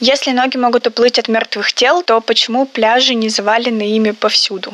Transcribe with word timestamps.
Если 0.00 0.30
ноги 0.30 0.56
могут 0.56 0.86
уплыть 0.86 1.18
от 1.18 1.26
мертвых 1.26 1.72
тел, 1.72 2.02
то 2.02 2.20
почему 2.20 2.66
пляжи 2.66 3.14
не 3.14 3.28
завалены 3.28 3.96
ими 3.96 4.12
повсюду? 4.12 4.72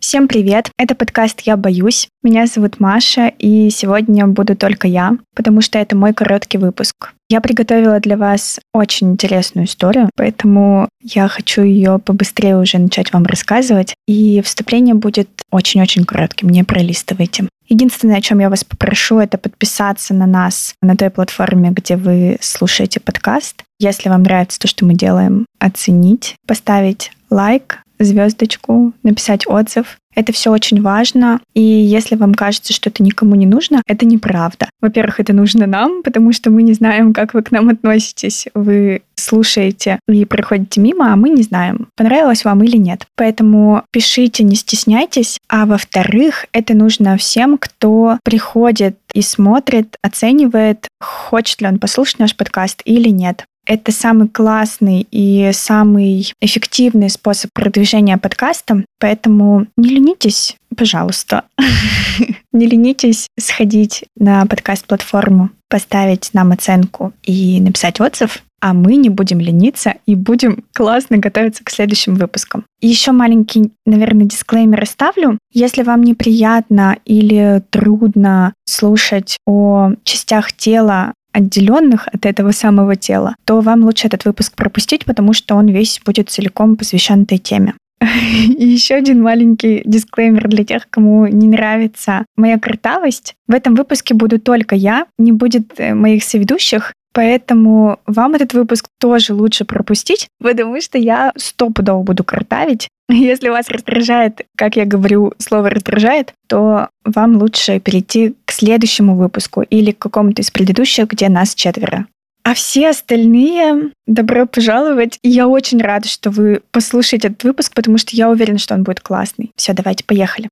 Всем 0.00 0.28
привет! 0.28 0.70
Это 0.78 0.94
подкаст 0.94 1.42
«Я 1.42 1.58
боюсь». 1.58 2.08
Меня 2.22 2.46
зовут 2.46 2.80
Маша, 2.80 3.28
и 3.38 3.68
сегодня 3.68 4.26
буду 4.26 4.56
только 4.56 4.88
я, 4.88 5.18
потому 5.36 5.60
что 5.60 5.78
это 5.78 5.94
мой 5.94 6.14
короткий 6.14 6.56
выпуск. 6.56 7.12
Я 7.28 7.42
приготовила 7.42 8.00
для 8.00 8.16
вас 8.16 8.60
очень 8.72 9.10
интересную 9.10 9.66
историю, 9.66 10.08
поэтому 10.16 10.88
я 11.02 11.28
хочу 11.28 11.62
ее 11.62 11.98
побыстрее 11.98 12.56
уже 12.56 12.78
начать 12.78 13.12
вам 13.12 13.24
рассказывать. 13.24 13.94
И 14.08 14.40
вступление 14.40 14.94
будет 14.94 15.28
очень-очень 15.50 16.06
коротким, 16.06 16.48
не 16.48 16.64
пролистывайте. 16.64 17.48
Единственное, 17.68 18.16
о 18.16 18.22
чем 18.22 18.38
я 18.38 18.48
вас 18.48 18.64
попрошу, 18.64 19.18
это 19.18 19.36
подписаться 19.36 20.14
на 20.14 20.24
нас 20.26 20.72
на 20.80 20.96
той 20.96 21.10
платформе, 21.10 21.72
где 21.72 21.96
вы 21.96 22.38
слушаете 22.40 23.00
подкаст. 23.00 23.64
Если 23.78 24.08
вам 24.08 24.22
нравится 24.22 24.58
то, 24.60 24.66
что 24.66 24.86
мы 24.86 24.94
делаем, 24.94 25.44
оценить, 25.58 26.36
поставить 26.46 27.12
лайк, 27.28 27.80
звездочку, 28.04 28.92
написать 29.02 29.46
отзыв. 29.46 29.98
Это 30.14 30.32
все 30.32 30.50
очень 30.50 30.82
важно. 30.82 31.40
И 31.54 31.60
если 31.60 32.16
вам 32.16 32.34
кажется, 32.34 32.72
что 32.72 32.90
это 32.90 33.02
никому 33.02 33.36
не 33.36 33.46
нужно, 33.46 33.82
это 33.86 34.06
неправда. 34.06 34.68
Во-первых, 34.80 35.20
это 35.20 35.32
нужно 35.32 35.66
нам, 35.66 36.02
потому 36.02 36.32
что 36.32 36.50
мы 36.50 36.64
не 36.64 36.72
знаем, 36.72 37.12
как 37.12 37.32
вы 37.32 37.42
к 37.42 37.52
нам 37.52 37.68
относитесь. 37.68 38.48
Вы 38.54 39.02
слушаете 39.14 40.00
и 40.08 40.24
проходите 40.24 40.80
мимо, 40.80 41.12
а 41.12 41.16
мы 41.16 41.28
не 41.28 41.42
знаем, 41.42 41.88
понравилось 41.96 42.44
вам 42.44 42.64
или 42.64 42.76
нет. 42.76 43.06
Поэтому 43.16 43.84
пишите, 43.92 44.42
не 44.42 44.56
стесняйтесь. 44.56 45.38
А 45.48 45.66
во-вторых, 45.66 46.46
это 46.52 46.74
нужно 46.74 47.16
всем, 47.16 47.58
кто 47.58 48.18
приходит 48.24 48.96
и 49.14 49.22
смотрит, 49.22 49.96
оценивает, 50.02 50.88
хочет 51.00 51.60
ли 51.60 51.68
он 51.68 51.78
послушать 51.78 52.18
наш 52.18 52.36
подкаст 52.36 52.82
или 52.84 53.10
нет. 53.10 53.44
Это 53.70 53.92
самый 53.92 54.26
классный 54.26 55.06
и 55.12 55.52
самый 55.52 56.32
эффективный 56.40 57.08
способ 57.08 57.52
продвижения 57.52 58.18
подкаста, 58.18 58.84
поэтому 58.98 59.68
не 59.76 59.90
ленитесь, 59.90 60.56
пожалуйста. 60.76 61.44
Не 62.52 62.66
ленитесь 62.66 63.28
сходить 63.38 64.06
на 64.16 64.44
подкаст-платформу, 64.44 65.50
поставить 65.68 66.30
нам 66.32 66.50
оценку 66.50 67.12
и 67.22 67.60
написать 67.60 68.00
отзыв, 68.00 68.42
а 68.60 68.74
мы 68.74 68.96
не 68.96 69.08
будем 69.08 69.38
лениться 69.38 69.94
и 70.04 70.16
будем 70.16 70.64
классно 70.74 71.18
готовиться 71.18 71.62
к 71.62 71.70
следующим 71.70 72.16
выпускам. 72.16 72.64
Еще 72.80 73.12
маленький, 73.12 73.70
наверное, 73.86 74.26
дисклеймер 74.26 74.82
оставлю. 74.82 75.38
Если 75.52 75.84
вам 75.84 76.02
неприятно 76.02 76.98
или 77.04 77.62
трудно 77.70 78.52
слушать 78.64 79.36
о 79.46 79.92
частях 80.02 80.52
тела 80.52 81.12
отделенных 81.32 82.08
от 82.08 82.26
этого 82.26 82.52
самого 82.52 82.96
тела, 82.96 83.36
то 83.44 83.60
вам 83.60 83.84
лучше 83.84 84.06
этот 84.06 84.24
выпуск 84.24 84.54
пропустить, 84.54 85.04
потому 85.04 85.32
что 85.32 85.54
он 85.54 85.68
весь 85.68 86.00
будет 86.04 86.30
целиком 86.30 86.76
посвящен 86.76 87.22
этой 87.22 87.38
теме. 87.38 87.74
И 88.00 88.66
еще 88.66 88.94
один 88.94 89.22
маленький 89.22 89.82
дисклеймер 89.84 90.48
для 90.48 90.64
тех, 90.64 90.88
кому 90.88 91.26
не 91.26 91.48
нравится 91.48 92.24
моя 92.36 92.58
картавость. 92.58 93.34
В 93.46 93.52
этом 93.52 93.74
выпуске 93.74 94.14
буду 94.14 94.38
только 94.40 94.74
я, 94.74 95.06
не 95.18 95.32
будет 95.32 95.78
э, 95.78 95.94
моих 95.94 96.24
соведущих, 96.24 96.92
Поэтому 97.12 97.98
вам 98.06 98.34
этот 98.34 98.54
выпуск 98.54 98.86
тоже 98.98 99.34
лучше 99.34 99.64
пропустить, 99.64 100.28
потому 100.40 100.80
что 100.80 100.98
я 100.98 101.32
стопудово 101.36 102.02
буду 102.02 102.24
картавить. 102.24 102.88
Если 103.08 103.48
вас 103.48 103.68
раздражает, 103.68 104.42
как 104.56 104.76
я 104.76 104.84
говорю, 104.84 105.32
слово 105.38 105.70
раздражает, 105.70 106.32
то 106.48 106.88
вам 107.04 107.36
лучше 107.36 107.80
перейти 107.80 108.34
к 108.44 108.52
следующему 108.52 109.16
выпуску 109.16 109.62
или 109.62 109.90
к 109.90 109.98
какому-то 109.98 110.42
из 110.42 110.50
предыдущих, 110.50 111.08
где 111.08 111.28
нас 111.28 111.54
четверо. 111.54 112.06
А 112.42 112.54
все 112.54 112.88
остальные, 112.90 113.90
добро 114.06 114.46
пожаловать. 114.46 115.18
Я 115.22 115.46
очень 115.46 115.80
рада, 115.80 116.08
что 116.08 116.30
вы 116.30 116.62
послушаете 116.70 117.28
этот 117.28 117.44
выпуск, 117.44 117.74
потому 117.74 117.98
что 117.98 118.16
я 118.16 118.30
уверена, 118.30 118.58
что 118.58 118.74
он 118.74 118.82
будет 118.82 119.00
классный. 119.00 119.52
Все, 119.56 119.74
давайте, 119.74 120.04
поехали. 120.04 120.48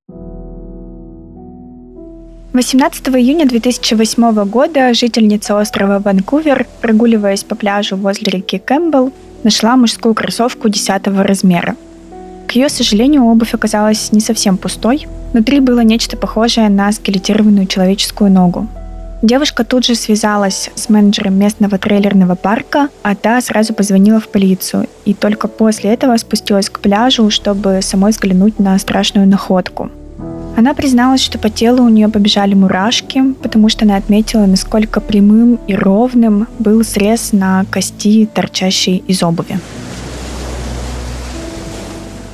18 2.51 3.09
июня 3.09 3.45
2008 3.45 4.45
года 4.45 4.91
жительница 4.95 5.55
острова 5.59 5.99
Ванкувер, 5.99 6.65
прогуливаясь 6.81 7.43
по 7.43 7.53
пляжу 7.53 7.95
возле 7.95 8.31
реки 8.31 8.57
Кэмпбелл, 8.57 9.13
нашла 9.43 9.77
мужскую 9.77 10.15
кроссовку 10.15 10.67
10 10.67 11.07
размера. 11.07 11.75
К 12.47 12.53
ее 12.53 12.69
сожалению, 12.69 13.25
обувь 13.25 13.53
оказалась 13.53 14.11
не 14.11 14.19
совсем 14.19 14.57
пустой. 14.57 15.05
Внутри 15.31 15.59
было 15.59 15.81
нечто 15.81 16.17
похожее 16.17 16.69
на 16.69 16.91
скелетированную 16.91 17.67
человеческую 17.67 18.31
ногу. 18.31 18.67
Девушка 19.21 19.63
тут 19.63 19.85
же 19.85 19.93
связалась 19.93 20.71
с 20.73 20.89
менеджером 20.89 21.37
местного 21.37 21.77
трейлерного 21.77 22.33
парка, 22.33 22.89
а 23.03 23.13
та 23.13 23.39
сразу 23.41 23.75
позвонила 23.75 24.19
в 24.19 24.27
полицию 24.27 24.87
и 25.05 25.13
только 25.13 25.47
после 25.47 25.91
этого 25.91 26.17
спустилась 26.17 26.71
к 26.71 26.79
пляжу, 26.79 27.29
чтобы 27.29 27.81
самой 27.83 28.11
взглянуть 28.11 28.57
на 28.57 28.79
страшную 28.79 29.27
находку– 29.27 29.91
она 30.59 30.73
призналась, 30.73 31.21
что 31.21 31.39
по 31.39 31.49
телу 31.49 31.83
у 31.83 31.89
нее 31.89 32.09
побежали 32.09 32.53
мурашки, 32.53 33.33
потому 33.41 33.69
что 33.69 33.85
она 33.85 33.95
отметила, 33.95 34.45
насколько 34.45 34.99
прямым 34.99 35.57
и 35.67 35.73
ровным 35.73 36.47
был 36.59 36.83
срез 36.83 37.31
на 37.31 37.65
кости, 37.71 38.27
торчащей 38.33 38.97
из 39.07 39.23
обуви. 39.23 39.59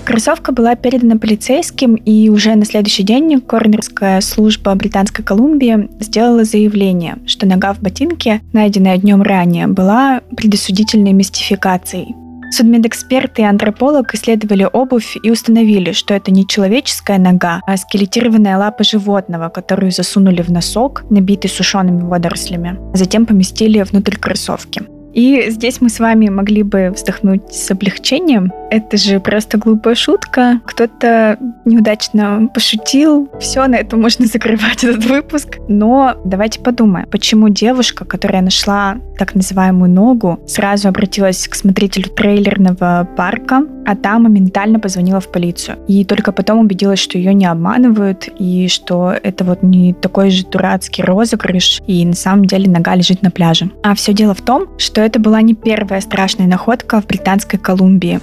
Кроссовка 0.05 0.51
была 0.51 0.75
передана 0.75 1.17
полицейским, 1.17 1.95
и 1.95 2.29
уже 2.29 2.55
на 2.55 2.65
следующий 2.65 3.03
день 3.03 3.41
коронерская 3.41 4.21
служба 4.21 4.73
Британской 4.75 5.23
Колумбии 5.23 5.89
сделала 5.99 6.43
заявление, 6.43 7.17
что 7.27 7.45
нога 7.45 7.73
в 7.73 7.79
ботинке, 7.79 8.41
найденная 8.53 8.97
днем 8.97 9.21
ранее, 9.21 9.67
была 9.67 10.21
предосудительной 10.35 11.13
мистификацией. 11.13 12.24
Судмедэксперт 12.55 13.39
и 13.39 13.43
антрополог 13.43 14.13
исследовали 14.13 14.65
обувь 14.71 15.17
и 15.21 15.29
установили, 15.29 15.91
что 15.91 16.13
это 16.13 16.31
не 16.31 16.47
человеческая 16.47 17.17
нога, 17.17 17.59
а 17.67 17.75
скелетированная 17.75 18.57
лапа 18.57 18.85
животного, 18.85 19.49
которую 19.49 19.91
засунули 19.91 20.41
в 20.41 20.49
носок, 20.49 21.03
набитый 21.09 21.49
сушеными 21.49 22.03
водорослями. 22.03 22.79
Затем 22.93 23.25
поместили 23.25 23.81
внутрь 23.81 24.15
кроссовки. 24.15 24.94
И 25.15 25.45
здесь 25.49 25.79
мы 25.79 25.89
с 25.89 25.99
вами 25.99 26.27
могли 26.27 26.61
бы 26.61 26.91
вздохнуть 26.93 27.53
с 27.53 27.71
облегчением. 27.71 28.51
Это 28.69 28.97
же 28.97 29.21
просто 29.21 29.57
глупая 29.57 29.95
шутка. 29.95 30.59
Кто-то 30.65 31.39
неудачно 31.63 32.49
пошутил. 32.53 33.29
Все, 33.39 33.65
на 33.67 33.75
этом 33.75 34.01
можно 34.01 34.25
закрывать 34.31 34.83
этот 34.83 35.05
выпуск. 35.05 35.57
Но 35.69 36.15
давайте 36.25 36.59
подумаем, 36.59 37.07
почему 37.09 37.47
девушка, 37.47 38.03
которая 38.03 38.41
нашла 38.41 38.97
так 39.17 39.35
называемую 39.35 39.89
ногу, 39.89 40.39
сразу 40.45 40.89
обратилась 40.89 41.47
к 41.47 41.55
смотрителю 41.55 42.09
трейлерного 42.09 43.07
парка, 43.15 43.63
а 43.85 43.95
та 43.95 44.19
моментально 44.19 44.79
позвонила 44.79 45.21
в 45.21 45.31
полицию. 45.31 45.77
И 45.87 46.03
только 46.03 46.33
потом 46.33 46.59
убедилась, 46.59 46.99
что 46.99 47.17
ее 47.17 47.33
не 47.33 47.45
обманывают, 47.45 48.27
и 48.37 48.67
что 48.67 49.13
это 49.23 49.45
вот 49.45 49.63
не 49.63 49.93
такой 49.93 50.31
же 50.31 50.45
дурацкий 50.45 51.03
розыгрыш, 51.03 51.81
и 51.87 52.05
на 52.05 52.13
самом 52.13 52.45
деле 52.45 52.69
нога 52.69 52.95
лежит 52.95 53.21
на 53.21 53.31
пляже. 53.31 53.69
А 53.83 53.95
все 53.95 54.11
дело 54.11 54.33
в 54.33 54.41
том, 54.41 54.67
что 54.77 55.04
это 55.05 55.19
была 55.19 55.41
не 55.41 55.53
первая 55.53 56.01
страшная 56.01 56.47
находка 56.47 56.99
в 56.99 57.07
Британской 57.07 57.59
Колумбии. 57.59 58.19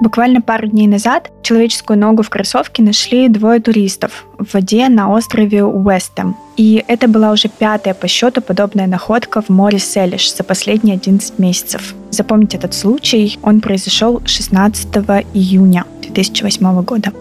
Буквально 0.00 0.40
пару 0.40 0.66
дней 0.66 0.86
назад 0.86 1.30
человеческую 1.42 1.98
ногу 1.98 2.22
в 2.22 2.30
кроссовке 2.30 2.82
нашли 2.82 3.28
двое 3.28 3.60
туристов 3.60 4.24
в 4.38 4.54
воде 4.54 4.88
на 4.88 5.12
острове 5.12 5.62
Уэстем. 5.62 6.36
И 6.56 6.82
это 6.88 7.06
была 7.06 7.32
уже 7.32 7.48
пятая 7.48 7.92
по 7.92 8.08
счету 8.08 8.40
подобная 8.40 8.86
находка 8.86 9.42
в 9.42 9.50
море 9.50 9.78
Селиш 9.78 10.34
за 10.34 10.42
последние 10.42 10.94
11 10.94 11.38
месяцев. 11.38 11.94
Запомните 12.10 12.56
этот 12.56 12.72
случай, 12.72 13.38
он 13.42 13.60
произошел 13.60 14.22
16 14.24 14.88
июня 15.34 15.84
2008 16.00 16.82
года. 16.82 17.12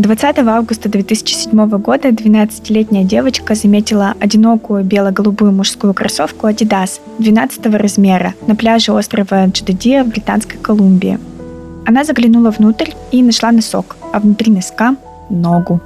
20 0.00 0.38
августа 0.38 0.88
2007 0.88 1.68
года 1.78 2.08
12-летняя 2.08 3.04
девочка 3.04 3.54
заметила 3.54 4.14
одинокую 4.18 4.82
бело-голубую 4.82 5.52
мужскую 5.52 5.92
кроссовку 5.92 6.48
Adidas 6.48 7.00
12 7.18 7.66
размера 7.66 8.32
на 8.46 8.56
пляже 8.56 8.92
острова 8.92 9.46
Джададия 9.46 10.02
в 10.02 10.08
Британской 10.08 10.58
Колумбии. 10.58 11.18
Она 11.86 12.04
заглянула 12.04 12.50
внутрь 12.50 12.92
и 13.12 13.22
нашла 13.22 13.52
носок, 13.52 13.98
а 14.12 14.20
внутри 14.20 14.50
носка– 14.50 14.96
ногу. 15.30 15.82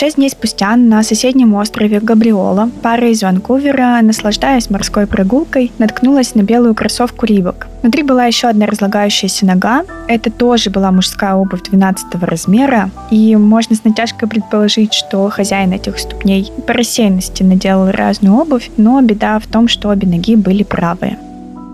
Шесть 0.00 0.16
дней 0.16 0.30
спустя 0.30 0.76
на 0.76 1.02
соседнем 1.02 1.52
острове 1.52 2.00
Габриола 2.00 2.70
пара 2.80 3.10
из 3.10 3.22
Ванкувера, 3.22 4.00
наслаждаясь 4.00 4.70
морской 4.70 5.06
прогулкой, 5.06 5.72
наткнулась 5.76 6.34
на 6.34 6.40
белую 6.40 6.74
кроссовку 6.74 7.26
Рибок. 7.26 7.66
Внутри 7.82 8.02
была 8.02 8.24
еще 8.24 8.48
одна 8.48 8.64
разлагающаяся 8.64 9.44
нога. 9.44 9.84
Это 10.08 10.30
тоже 10.30 10.70
была 10.70 10.90
мужская 10.90 11.34
обувь 11.34 11.64
12 11.64 12.14
размера. 12.22 12.88
И 13.10 13.36
можно 13.36 13.76
с 13.76 13.84
натяжкой 13.84 14.26
предположить, 14.26 14.94
что 14.94 15.28
хозяин 15.28 15.72
этих 15.72 15.98
ступней 15.98 16.50
по 16.66 16.72
рассеянности 16.72 17.42
наделал 17.42 17.90
разную 17.90 18.34
обувь, 18.38 18.70
но 18.78 19.02
беда 19.02 19.38
в 19.38 19.46
том, 19.48 19.68
что 19.68 19.90
обе 19.90 20.08
ноги 20.08 20.34
были 20.34 20.62
правые. 20.62 21.18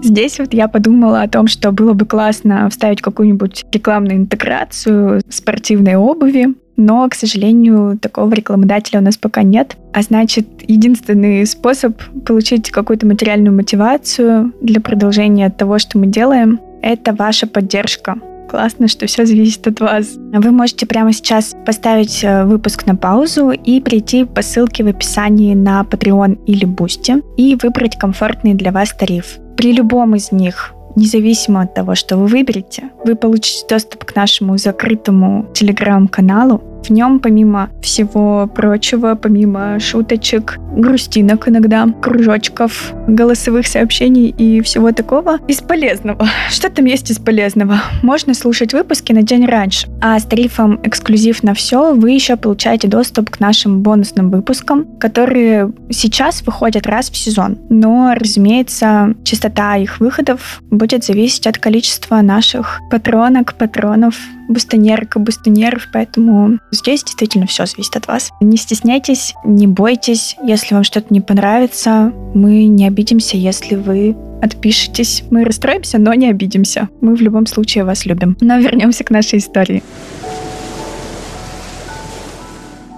Здесь 0.02 0.40
вот 0.40 0.52
я 0.52 0.66
подумала 0.66 1.22
о 1.22 1.28
том, 1.28 1.46
что 1.46 1.70
было 1.70 1.92
бы 1.92 2.06
классно 2.06 2.68
вставить 2.70 3.00
какую-нибудь 3.00 3.66
рекламную 3.70 4.16
интеграцию 4.16 5.20
спортивной 5.30 5.94
обуви, 5.94 6.56
но, 6.76 7.08
к 7.08 7.14
сожалению, 7.14 7.98
такого 7.98 8.32
рекламодателя 8.32 9.00
у 9.00 9.02
нас 9.02 9.16
пока 9.16 9.42
нет. 9.42 9.76
А 9.92 10.02
значит, 10.02 10.46
единственный 10.66 11.46
способ 11.46 12.00
получить 12.26 12.70
какую-то 12.70 13.06
материальную 13.06 13.54
мотивацию 13.54 14.52
для 14.60 14.80
продолжения 14.80 15.50
того, 15.50 15.78
что 15.78 15.98
мы 15.98 16.06
делаем, 16.06 16.60
это 16.82 17.12
ваша 17.12 17.46
поддержка. 17.46 18.16
Классно, 18.48 18.86
что 18.86 19.06
все 19.06 19.26
зависит 19.26 19.66
от 19.66 19.80
вас. 19.80 20.14
Вы 20.16 20.52
можете 20.52 20.86
прямо 20.86 21.12
сейчас 21.12 21.52
поставить 21.66 22.22
э, 22.22 22.44
выпуск 22.44 22.86
на 22.86 22.94
паузу 22.94 23.50
и 23.50 23.80
прийти 23.80 24.24
по 24.24 24.40
ссылке 24.40 24.84
в 24.84 24.86
описании 24.86 25.54
на 25.54 25.82
Patreon 25.82 26.44
или 26.46 26.64
Boosty 26.64 27.24
и 27.36 27.58
выбрать 27.60 27.98
комфортный 27.98 28.54
для 28.54 28.70
вас 28.70 28.92
тариф. 28.92 29.38
При 29.56 29.72
любом 29.72 30.14
из 30.14 30.30
них 30.30 30.75
независимо 30.96 31.62
от 31.62 31.74
того, 31.74 31.94
что 31.94 32.16
вы 32.16 32.26
выберете, 32.26 32.90
вы 33.04 33.14
получите 33.14 33.66
доступ 33.68 34.04
к 34.04 34.16
нашему 34.16 34.58
закрытому 34.58 35.46
телеграм-каналу, 35.54 36.62
в 36.84 36.90
нем, 36.90 37.18
помимо 37.20 37.70
всего 37.82 38.46
прочего, 38.46 39.14
помимо 39.14 39.80
шуточек, 39.80 40.58
грустинок 40.76 41.48
иногда, 41.48 41.86
кружочков, 42.00 42.92
голосовых 43.08 43.66
сообщений 43.66 44.28
и 44.28 44.60
всего 44.60 44.92
такого, 44.92 45.38
из 45.48 45.60
полезного. 45.60 46.28
Что 46.50 46.70
там 46.70 46.84
есть 46.84 47.10
из 47.10 47.18
полезного? 47.18 47.80
Можно 48.02 48.34
слушать 48.34 48.72
выпуски 48.72 49.12
на 49.12 49.22
день 49.22 49.46
раньше. 49.46 49.88
А 50.00 50.18
с 50.18 50.24
тарифом 50.24 50.80
эксклюзив 50.82 51.42
на 51.42 51.54
все 51.54 51.94
вы 51.94 52.10
еще 52.10 52.36
получаете 52.36 52.88
доступ 52.88 53.30
к 53.30 53.40
нашим 53.40 53.82
бонусным 53.82 54.30
выпускам, 54.30 54.86
которые 54.98 55.72
сейчас 55.90 56.42
выходят 56.42 56.86
раз 56.86 57.10
в 57.10 57.16
сезон. 57.16 57.58
Но, 57.70 58.14
разумеется, 58.14 59.14
частота 59.24 59.76
их 59.76 60.00
выходов 60.00 60.62
будет 60.70 61.04
зависеть 61.04 61.46
от 61.46 61.58
количества 61.58 62.20
наших 62.20 62.80
патронок, 62.90 63.54
патронов, 63.54 64.16
бустонерок 64.48 65.16
и 65.16 65.18
бустонеров, 65.18 65.88
поэтому 65.92 66.58
здесь 66.70 67.02
действительно 67.04 67.46
все 67.46 67.66
зависит 67.66 67.96
от 67.96 68.06
вас. 68.06 68.30
Не 68.40 68.56
стесняйтесь, 68.56 69.34
не 69.44 69.66
бойтесь, 69.66 70.36
если 70.42 70.74
вам 70.74 70.84
что-то 70.84 71.12
не 71.12 71.20
понравится, 71.20 72.12
мы 72.34 72.66
не 72.66 72.86
обидимся, 72.86 73.36
если 73.36 73.74
вы 73.74 74.16
отпишитесь. 74.42 75.24
Мы 75.30 75.44
расстроимся, 75.44 75.98
но 75.98 76.12
не 76.14 76.28
обидимся. 76.28 76.88
Мы 77.00 77.14
в 77.14 77.20
любом 77.20 77.46
случае 77.46 77.84
вас 77.84 78.06
любим. 78.06 78.36
Но 78.40 78.58
вернемся 78.58 79.04
к 79.04 79.10
нашей 79.10 79.38
истории. 79.38 79.82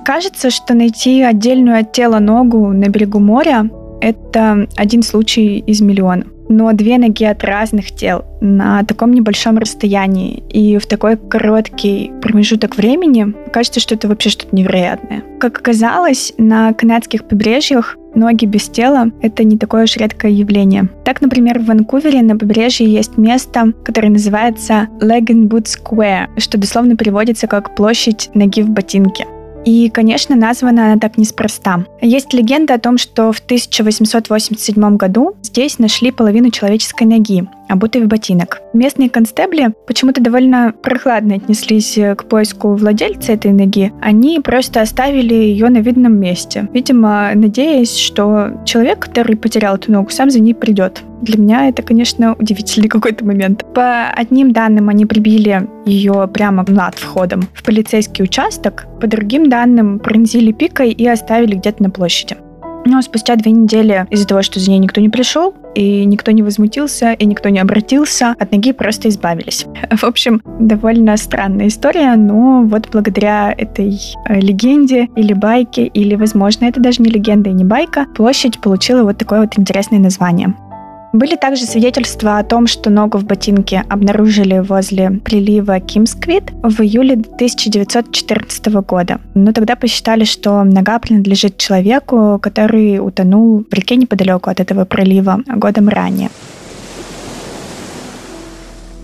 Кажется, 0.05 0.51
что 0.51 0.75
найти 0.75 1.23
отдельную 1.23 1.79
от 1.81 1.93
тела 1.93 2.19
ногу 2.19 2.73
на 2.73 2.89
берегу 2.89 3.19
моря— 3.19 3.69
это 4.01 4.67
один 4.77 5.03
случай 5.03 5.59
из 5.59 5.81
миллиона 5.81 6.25
но 6.49 6.73
две 6.73 6.99
ноги 6.99 7.25
от 7.25 7.45
разных 7.45 7.93
тел 7.93 8.25
на 8.41 8.83
таком 8.85 9.13
небольшом 9.13 9.59
расстоянии 9.59 10.43
и 10.49 10.79
в 10.79 10.87
такой 10.87 11.17
короткий 11.17 12.13
промежуток 12.21 12.77
времени, 12.77 13.35
кажется, 13.53 13.81
что 13.81 13.95
это 13.95 14.09
вообще 14.09 14.31
что-то 14.31 14.55
невероятное. 14.55 15.23
Как 15.41 15.59
оказалось, 15.59 16.33
на 16.39 16.73
канадских 16.73 17.25
побережьях 17.25 17.97
ноги 18.15 18.47
без 18.47 18.69
тела— 18.69 19.11
это 19.23 19.45
не 19.45 19.57
такое 19.57 19.85
уж 19.85 19.97
редкое 19.97 20.33
явление. 20.33 20.89
Так, 21.05 21.21
например, 21.21 21.59
в 21.59 21.67
Ванкувере 21.67 22.23
на 22.23 22.37
побережье 22.37 22.87
есть 22.87 23.17
место, 23.17 23.73
которое 23.85 24.11
называется 24.11 24.89
Leg 25.01 25.27
and 25.27 25.49
Boot 25.49 25.67
Square, 25.67 26.41
что 26.41 26.59
дословно 26.59 26.97
переводится 26.97 27.47
как 27.47 27.75
«площадь 27.75 28.31
ноги 28.35 28.63
в 28.63 28.71
ботинке». 28.71 29.27
И, 29.65 29.91
конечно, 29.91 30.37
названа 30.37 30.87
она 30.87 30.99
так 30.99 31.19
неспроста. 31.19 31.85
Есть 32.01 32.33
легенда 32.33 32.75
о 32.75 32.79
том, 32.79 32.99
что 32.99 33.33
в 33.33 33.39
1887 33.41 34.97
году 34.97 35.37
здесь 35.43 35.79
нашли 35.79 36.11
половину 36.11 36.51
человеческой 36.51 37.05
ноги, 37.05 37.47
обутой 37.69 38.03
в 38.03 38.07
ботинок. 38.07 38.61
Местные 38.73 39.11
констебли 39.11 39.75
почему-то 39.87 40.23
довольно 40.23 40.73
прохладно 40.83 41.35
отнеслись 41.35 41.99
к 42.17 42.25
поиску 42.25 42.75
владельца 42.75 43.33
этой 43.33 43.53
ноги. 43.53 43.93
Они 44.01 44.41
просто 44.41 44.81
оставили 44.81 45.35
ее 45.35 45.69
на 45.69 45.79
видном 45.79 46.17
месте, 46.19 46.69
видимо, 46.73 47.31
надеясь, 47.35 47.97
что 47.97 48.53
человек, 48.65 49.01
который 49.01 49.37
потерял 49.37 49.77
эту 49.77 49.93
ногу, 49.93 50.11
сам 50.11 50.31
за 50.31 50.41
ней 50.41 50.55
придет. 50.55 51.03
Для 51.29 51.39
меня 51.39 51.69
это, 51.69 51.83
конечно, 51.83 52.35
удивительный 52.39 52.89
какой-то 52.89 53.23
момент. 53.23 53.63
По 53.75 54.09
одним 54.09 54.53
данным, 54.53 54.89
они 54.89 55.05
прибили 55.05 55.69
ее 55.85 56.27
прямо 56.33 56.65
над 56.67 56.95
входом 56.95 57.43
в 57.53 57.63
полицейский 57.63 58.25
участок, 58.25 58.87
по 58.99 59.07
другим 59.07 59.51
данным, 59.51 59.99
пронзили 59.99 60.53
пикой 60.53 60.91
и 60.91 61.07
оставили 61.07 61.57
где-то 61.57 61.83
на 61.83 61.91
площади. 61.91 62.39
Но 62.87 63.03
спустя 63.03 63.37
две 63.37 63.51
недели 63.51 64.07
из-за 64.09 64.27
того, 64.27 64.41
что 64.41 64.59
за 64.59 64.71
ней 64.71 64.79
никто 64.79 65.03
не 65.03 65.11
пришел, 65.11 65.55
и 65.75 66.07
никто 66.07 66.31
не 66.31 66.43
возмутился, 66.43 67.13
и 67.13 67.27
никто 67.27 67.51
не 67.51 67.59
обратился, 67.59 68.35
от 68.39 68.51
ноги 68.51 68.73
просто 68.73 69.11
избавились. 69.11 69.67
В 69.91 70.05
общем, 70.05 70.41
довольно 70.59 71.15
странная 71.19 71.69
история, 71.69 72.17
но 72.17 72.63
вот 72.63 72.89
благодаря 72.91 73.53
этой 73.53 74.01
э, 74.31 74.41
легенде 74.41 75.09
или 75.15 75.35
байке, 75.35 75.85
или, 75.85 76.15
возможно, 76.15 76.65
это 76.65 76.81
даже 76.81 77.03
не 77.03 77.11
легенда 77.11 77.51
и 77.51 77.53
не 77.53 77.65
байка, 77.65 78.07
площадь 78.17 78.59
получила 78.63 79.03
вот 79.03 79.19
такое 79.19 79.43
вот 79.43 79.59
интересное 79.59 79.99
название. 79.99 80.55
Были 81.13 81.37
также 81.37 81.65
свидетельства 81.65 82.39
о 82.39 82.45
том, 82.45 82.67
что 82.67 82.91
ногу 82.91 83.19
в 83.19 83.25
ботинке 83.25 83.83
обнаружили 83.89 84.59
возле 84.59 85.11
прилива 85.11 85.81
Кимсквит 85.81 86.51
в 86.63 86.81
июле 86.83 87.15
1914 87.15 88.67
года. 88.87 89.19
Но 89.35 89.53
тогда 89.53 89.75
посчитали, 89.75 90.25
что 90.25 90.63
нога 90.65 90.99
принадлежит 90.99 91.57
человеку, 91.57 92.39
который 92.43 92.99
утонул 92.99 93.65
в 93.71 93.75
реке 93.75 93.97
неподалеку 93.97 94.51
от 94.51 94.61
этого 94.61 94.85
прилива 94.85 95.41
годом 95.47 95.89
ранее. 95.89 96.29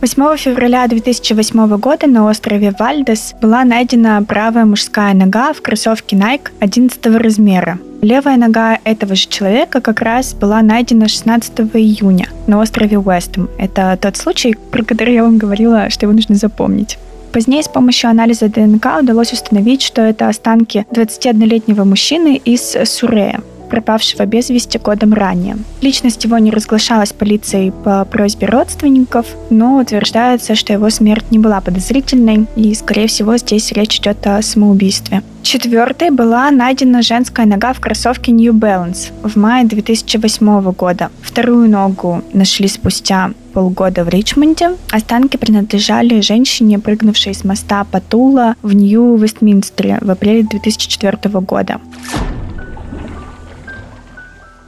8 0.05 0.37
февраля 0.37 0.87
2008 0.87 1.79
года 1.79 2.07
на 2.07 2.27
острове 2.27 2.75
Вальдес 2.79 3.35
была 3.41 3.65
найдена 3.65 4.23
правая 4.23 4.67
мужская 4.67 5.15
нога 5.15 5.55
в 5.55 5.63
кроссовке 5.63 6.15
Nike 6.15 6.51
11 6.61 7.07
размера. 7.17 7.79
Левая 8.03 8.37
нога 8.37 8.79
этого 8.85 9.15
же 9.15 9.27
человека 9.29 9.81
как 9.81 10.03
раз 10.03 10.35
была 10.35 10.61
найдена 10.61 11.09
16 11.09 11.59
июня 11.73 12.29
на 12.47 12.59
острове 12.59 12.99
Уэстом. 12.99 13.49
Это 13.59 13.99
тот 13.99 14.19
случай, 14.19 14.55
про 14.71 14.85
который 14.85 15.15
я 15.15 15.23
вам 15.23 15.39
говорила, 15.39 15.89
что 15.89 16.05
его 16.05 16.13
нужно 16.13 16.35
запомнить. 16.35 16.99
Позднее 17.33 17.63
с 17.63 17.69
помощью 17.69 18.11
анализа 18.11 18.51
ДНК 18.51 18.99
удалось 19.01 19.33
установить, 19.33 19.81
что 19.81 20.03
это 20.03 20.29
останки 20.29 20.85
21-летнего 20.91 21.85
мужчины 21.85 22.37
из 22.45 22.77
Сурея 22.85 23.41
пропавшего 23.75 24.25
без 24.25 24.51
вести 24.51 24.79
годом 24.79 25.15
ранее. 25.15 25.57
Личность 25.81 26.23
его 26.23 26.39
не 26.39 26.53
разглашалась 26.53 27.13
полицией 27.13 27.73
по 27.73 28.05
просьбе 28.05 28.47
родственников, 28.47 29.27
но 29.51 29.79
утверждается, 29.79 30.55
что 30.55 30.73
его 30.73 30.91
смерть 30.91 31.33
не 31.33 31.41
была 31.41 31.61
подозрительной, 31.61 32.47
и, 32.55 32.73
скорее 32.75 33.09
всего, 33.09 33.37
здесь 33.37 33.73
речь 33.73 33.99
идет 33.99 34.25
о 34.29 34.41
самоубийстве. 34.43 35.23
Четвертой 35.43 36.11
была 36.11 36.51
найдена 36.53 37.03
женская 37.03 37.47
нога 37.47 37.73
в 37.73 37.81
кроссовке 37.81 38.31
New 38.31 38.53
Balance 38.53 39.11
в 39.25 39.37
мае 39.37 39.67
2008 39.67 40.73
года. 40.73 41.11
Вторую 41.21 41.69
ногу 41.69 42.23
нашли 42.33 42.69
спустя 42.69 43.33
полгода 43.53 44.05
в 44.05 44.09
Ричмонде. 44.09 44.77
Останки 44.91 45.37
принадлежали 45.37 46.21
женщине, 46.21 46.79
прыгнувшей 46.79 47.35
с 47.35 47.45
моста 47.45 47.85
Патула 47.85 48.55
в 48.63 48.73
Нью-Вестминстере 48.73 49.99
в 50.01 50.11
апреле 50.11 50.45
2004 50.45 51.41
года. 51.41 51.81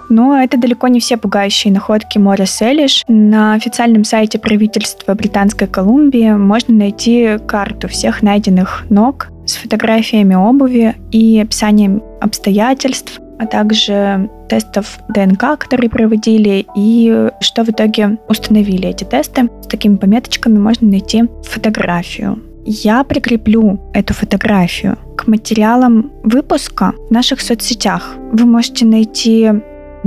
Но 0.09 0.37
это 0.37 0.59
далеко 0.59 0.89
не 0.89 1.01
все 1.01 1.17
пугающие 1.17 1.73
находки 1.73 2.19
моря 2.19 2.47
Селиш. 2.47 3.05
На 3.09 3.55
официальном 3.55 4.05
сайте 4.05 4.39
правительства 4.39 5.15
Британской 5.15 5.67
Колумбии 5.67 6.31
можно 6.31 6.75
найти 6.75 7.39
карту 7.47 7.89
всех 7.89 8.23
найденных 8.23 8.85
ног 8.91 9.29
с 9.47 9.57
фотографиями 9.57 10.35
обуви 10.35 10.97
и 11.13 11.41
описанием 11.41 12.03
обстоятельств, 12.21 13.21
а 13.39 13.47
также 13.47 14.29
тестов 14.49 14.99
ДНК, 15.09 15.59
которые 15.59 15.91
проводили, 15.91 16.67
и 16.75 17.31
что 17.41 17.65
в 17.65 17.69
итоге 17.69 18.19
установили 18.29 18.89
эти 18.89 19.05
тесты. 19.05 19.49
С 19.63 19.67
такими 19.67 19.97
пометочками 19.97 20.59
можно 20.59 20.89
найти 20.89 21.25
фотографию. 21.45 22.43
Я 22.65 23.05
прикреплю 23.05 23.79
эту 23.95 24.15
фотографию 24.15 24.99
к 25.17 25.29
материалам 25.29 26.11
выпуска 26.25 26.95
в 27.09 27.13
наших 27.13 27.41
соцсетях. 27.41 28.17
Вы 28.33 28.45
можете 28.45 28.85
найти 28.85 29.51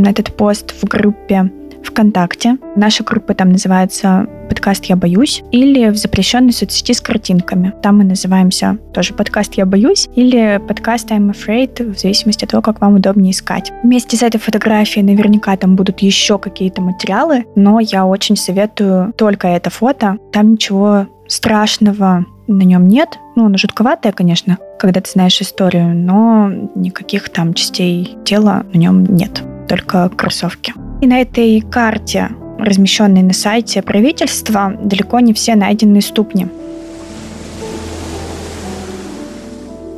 на 0.02 0.10
этот 0.10 0.36
пост 0.36 0.74
в 0.82 0.86
группе 0.86 1.52
ВКонтакте. 1.84 2.58
Наша 2.76 3.04
группа 3.04 3.34
там 3.34 3.52
называется 3.52 4.28
подкаст 4.50 4.86
«Я 4.86 4.96
боюсь» 4.96 5.44
или 5.52 5.90
в 5.90 5.96
запрещенной 5.96 6.52
соцсети 6.52 6.94
с 6.94 7.02
картинками. 7.02 7.74
Там 7.82 8.00
мы 8.00 8.04
называемся 8.04 8.78
тоже 8.94 9.14
подкаст 9.14 9.56
«Я 9.56 9.66
боюсь» 9.66 10.10
или 10.16 10.62
подкаст 10.68 11.12
«I'm 11.12 11.32
afraid», 11.32 11.94
в 11.94 12.00
зависимости 12.00 12.46
от 12.46 12.52
того, 12.52 12.62
как 12.62 12.82
вам 12.82 12.96
удобнее 12.96 13.32
искать. 13.32 13.72
Вместе 13.84 14.18
с 14.18 14.24
этой 14.24 14.40
фотографией 14.40 15.06
наверняка 15.06 15.56
там 15.56 15.76
будут 15.76 16.00
еще 16.00 16.38
какие-то 16.38 16.82
материалы, 16.82 17.46
но 17.56 17.80
я 17.80 18.06
очень 18.06 18.36
советую 18.36 19.14
только 19.18 19.48
это 19.48 19.70
фото. 19.70 20.18
Там 20.32 20.54
ничего 20.54 21.08
страшного 21.28 22.26
на 22.48 22.64
нем 22.64 22.88
нет. 22.88 23.20
Ну, 23.36 23.46
оно 23.46 23.58
жутковатое, 23.58 24.12
конечно, 24.12 24.58
когда 24.80 25.02
ты 25.02 25.10
знаешь 25.10 25.40
историю, 25.42 25.96
но 25.96 26.50
никаких 26.76 27.30
там 27.30 27.54
частей 27.54 28.18
тела 28.26 28.66
на 28.74 28.78
нем 28.78 29.06
нет 29.06 29.44
только 29.70 30.10
кроссовки. 30.10 30.74
И 31.02 31.08
на 31.08 31.22
этой 31.22 31.62
карте, 31.62 32.30
размещенной 32.58 33.22
на 33.22 33.34
сайте 33.34 33.82
правительства, 33.82 34.74
далеко 34.84 35.22
не 35.22 35.34
все 35.34 35.56
найденные 35.56 36.02
ступни. 36.02 36.48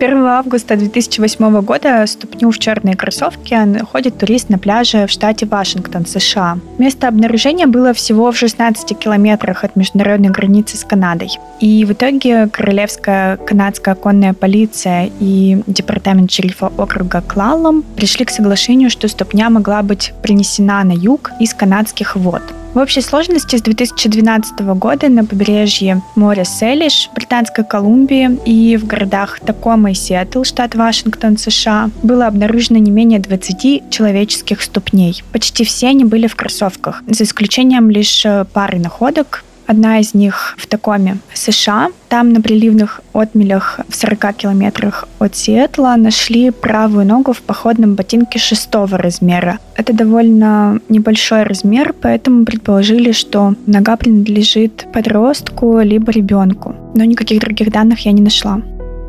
1 0.01 0.25
августа 0.25 0.75
2008 0.75 1.61
года 1.61 2.07
ступню 2.07 2.49
в 2.49 2.57
черные 2.57 2.95
кроссовки 2.95 3.53
находит 3.53 4.17
турист 4.17 4.49
на 4.49 4.57
пляже 4.57 5.05
в 5.05 5.11
штате 5.11 5.45
Вашингтон, 5.45 6.07
США. 6.07 6.57
Место 6.79 7.07
обнаружения 7.07 7.67
было 7.67 7.93
всего 7.93 8.31
в 8.31 8.35
16 8.37 8.97
километрах 8.97 9.63
от 9.63 9.75
международной 9.75 10.29
границы 10.29 10.75
с 10.75 10.83
Канадой. 10.83 11.29
И 11.59 11.85
в 11.85 11.91
итоге 11.91 12.47
Королевская 12.47 13.37
канадская 13.37 13.93
конная 13.93 14.33
полиция 14.33 15.11
и 15.19 15.61
департамент 15.67 16.31
шерифа 16.31 16.71
округа 16.77 17.21
Клалом 17.21 17.83
пришли 17.95 18.25
к 18.25 18.31
соглашению, 18.31 18.89
что 18.89 19.07
ступня 19.07 19.51
могла 19.51 19.83
быть 19.83 20.13
принесена 20.23 20.83
на 20.83 20.93
юг 20.93 21.29
из 21.39 21.53
канадских 21.53 22.15
вод. 22.15 22.41
В 22.73 22.77
общей 22.77 23.01
сложности 23.01 23.57
с 23.57 23.61
2012 23.61 24.59
года 24.77 25.09
на 25.09 25.25
побережье 25.25 26.01
моря 26.15 26.45
Селиш, 26.45 27.09
Британской 27.13 27.65
Колумбии 27.65 28.39
и 28.45 28.77
в 28.77 28.87
городах 28.87 29.41
Такома 29.41 29.91
и 29.91 29.93
Сиэтл, 29.93 30.43
штат 30.43 30.73
Вашингтон, 30.75 31.37
США, 31.37 31.89
было 32.01 32.27
обнаружено 32.27 32.79
не 32.79 32.89
менее 32.89 33.19
20 33.19 33.89
человеческих 33.89 34.61
ступней. 34.61 35.21
Почти 35.33 35.65
все 35.65 35.89
они 35.89 36.05
были 36.05 36.27
в 36.27 36.37
кроссовках, 36.37 37.03
за 37.07 37.25
исключением 37.25 37.89
лишь 37.89 38.25
э, 38.25 38.45
пары 38.53 38.79
находок, 38.79 39.43
Одна 39.67 39.99
из 39.99 40.13
них 40.13 40.55
в 40.57 40.67
Такоме, 40.67 41.17
США. 41.33 41.89
Там 42.09 42.33
на 42.33 42.41
приливных 42.41 43.01
отмелях 43.13 43.79
в 43.87 43.95
40 43.95 44.35
километрах 44.35 45.07
от 45.19 45.35
Сиэтла 45.35 45.95
нашли 45.97 46.51
правую 46.51 47.05
ногу 47.05 47.31
в 47.31 47.41
походном 47.41 47.95
ботинке 47.95 48.39
шестого 48.39 48.97
размера. 48.97 49.59
Это 49.75 49.93
довольно 49.93 50.79
небольшой 50.89 51.43
размер, 51.43 51.93
поэтому 51.93 52.45
предположили, 52.45 53.13
что 53.13 53.55
нога 53.65 53.95
принадлежит 53.95 54.87
подростку 54.93 55.79
либо 55.79 56.11
ребенку. 56.11 56.75
Но 56.95 57.05
никаких 57.05 57.39
других 57.39 57.71
данных 57.71 58.05
я 58.05 58.11
не 58.11 58.21
нашла. 58.21 58.61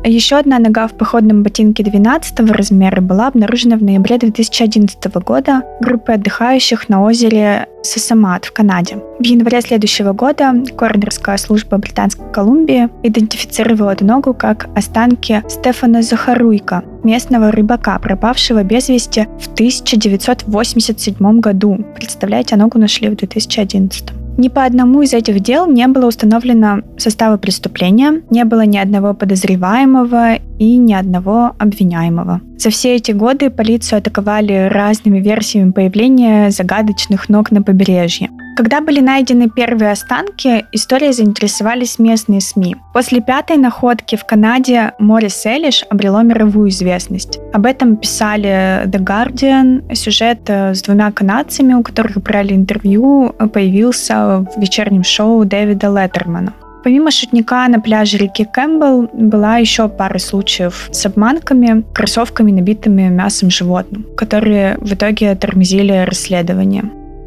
Еще 0.05 0.35
одна 0.35 0.59
нога 0.59 0.87
в 0.87 0.93
походном 0.95 1.43
ботинке 1.43 1.81
12 1.81 2.37
размера 2.51 2.99
была 2.99 3.27
обнаружена 3.27 3.77
в 3.77 3.83
ноябре 3.83 4.17
2011 4.17 5.05
года 5.23 5.63
группой 5.79 6.15
отдыхающих 6.15 6.89
на 6.89 7.03
озере 7.03 7.67
Сосамат 7.83 8.43
в 8.43 8.51
Канаде. 8.51 8.97
В 9.19 9.23
январе 9.23 9.61
следующего 9.61 10.11
года 10.11 10.53
коронерская 10.77 11.37
служба 11.37 11.77
Британской 11.77 12.29
Колумбии 12.33 12.89
идентифицировала 13.01 13.91
эту 13.91 14.05
ногу 14.05 14.33
как 14.33 14.67
останки 14.75 15.41
Стефана 15.47 16.01
Захаруйка, 16.01 16.83
местного 17.03 17.51
рыбака, 17.51 17.97
пропавшего 17.99 18.61
без 18.63 18.89
вести 18.89 19.27
в 19.39 19.53
1987 19.53 21.39
году. 21.39 21.77
Представляете, 21.95 22.55
а 22.55 22.57
ногу 22.57 22.77
нашли 22.77 23.07
в 23.07 23.15
2011. 23.15 24.22
Ни 24.37 24.47
по 24.47 24.63
одному 24.65 25.03
из 25.03 25.13
этих 25.13 25.41
дел 25.41 25.67
не 25.67 25.87
было 25.87 26.07
установлено 26.07 26.81
состава 26.97 27.37
преступления, 27.37 28.23
не 28.31 28.45
было 28.45 28.65
ни 28.65 28.77
одного 28.77 29.13
подозреваемого 29.13 30.35
и 30.57 30.77
ни 30.77 30.93
одного 30.93 31.51
обвиняемого. 31.59 32.41
За 32.57 32.69
все 32.71 32.95
эти 32.95 33.11
годы 33.11 33.51
полицию 33.51 33.99
атаковали 33.99 34.69
разными 34.71 35.19
версиями 35.19 35.71
появления 35.71 36.49
загадочных 36.49 37.29
ног 37.29 37.51
на 37.51 37.61
побережье. 37.61 38.29
Когда 38.55 38.81
были 38.81 38.99
найдены 38.99 39.49
первые 39.49 39.91
останки, 39.91 40.65
историей 40.71 41.11
заинтересовались 41.11 41.97
местные 41.97 42.39
СМИ. 42.39 42.75
После 42.93 43.19
пятой 43.19 43.57
находки 43.57 44.15
в 44.15 44.25
Канаде 44.25 44.93
море 44.99 45.29
Селиш 45.29 45.83
обрело 45.89 46.21
мировую 46.21 46.69
известность. 46.69 47.39
Об 47.51 47.65
этом 47.65 47.97
писали 47.97 48.85
The 48.85 48.99
Guardian. 48.99 49.95
Сюжет 49.95 50.41
э, 50.47 50.75
с 50.75 50.83
двумя 50.83 51.11
канадцами, 51.11 51.73
у 51.73 51.81
которых 51.81 52.21
брали 52.21 52.53
интервью, 52.53 53.33
появился 53.51 54.45
в 54.55 54.61
вечернем 54.61 55.03
шоу 55.03 55.45
Дэвида 55.45 55.87
Леттермана. 55.87 56.53
Помимо 56.83 57.11
шутника 57.11 57.67
на 57.69 57.79
пляже 57.79 58.17
реки 58.17 58.45
Кэмпбелл 58.45 59.09
была 59.13 59.57
еще 59.57 59.87
пара 59.87 60.19
случаев 60.19 60.89
с 60.91 61.05
обманками, 61.05 61.83
кроссовками, 61.93 62.51
набитыми 62.51 63.07
мясом 63.07 63.49
животным, 63.49 64.05
которые 64.15 64.77
в 64.79 64.93
итоге 64.93 65.33
тормозили 65.35 66.05
расследование. 66.05 66.83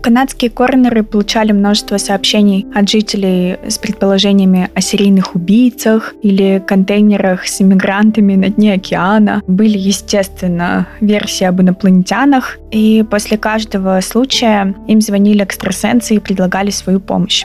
Канадские 0.07 0.53
коронеры 0.53 1.03
получали 1.03 1.51
множество 1.51 1.97
сообщений 1.97 2.65
от 2.73 2.89
жителей 2.89 3.57
с 3.69 3.77
предположениями 3.77 4.71
о 4.73 4.81
серийных 4.81 5.35
убийцах 5.35 6.15
или 6.23 6.63
контейнерах 6.65 7.45
с 7.45 7.61
иммигрантами 7.61 8.37
на 8.37 8.49
дне 8.51 8.75
океана. 8.75 9.43
Были, 9.49 9.77
естественно, 9.77 10.87
версии 11.01 11.43
об 11.43 11.61
инопланетянах, 11.61 12.57
и 12.71 13.05
после 13.11 13.37
каждого 13.37 14.01
случая 14.01 14.77
им 14.87 15.01
звонили 15.01 15.43
экстрасенсы 15.43 16.15
и 16.15 16.21
предлагали 16.21 16.71
свою 16.71 17.01
помощь. 17.01 17.45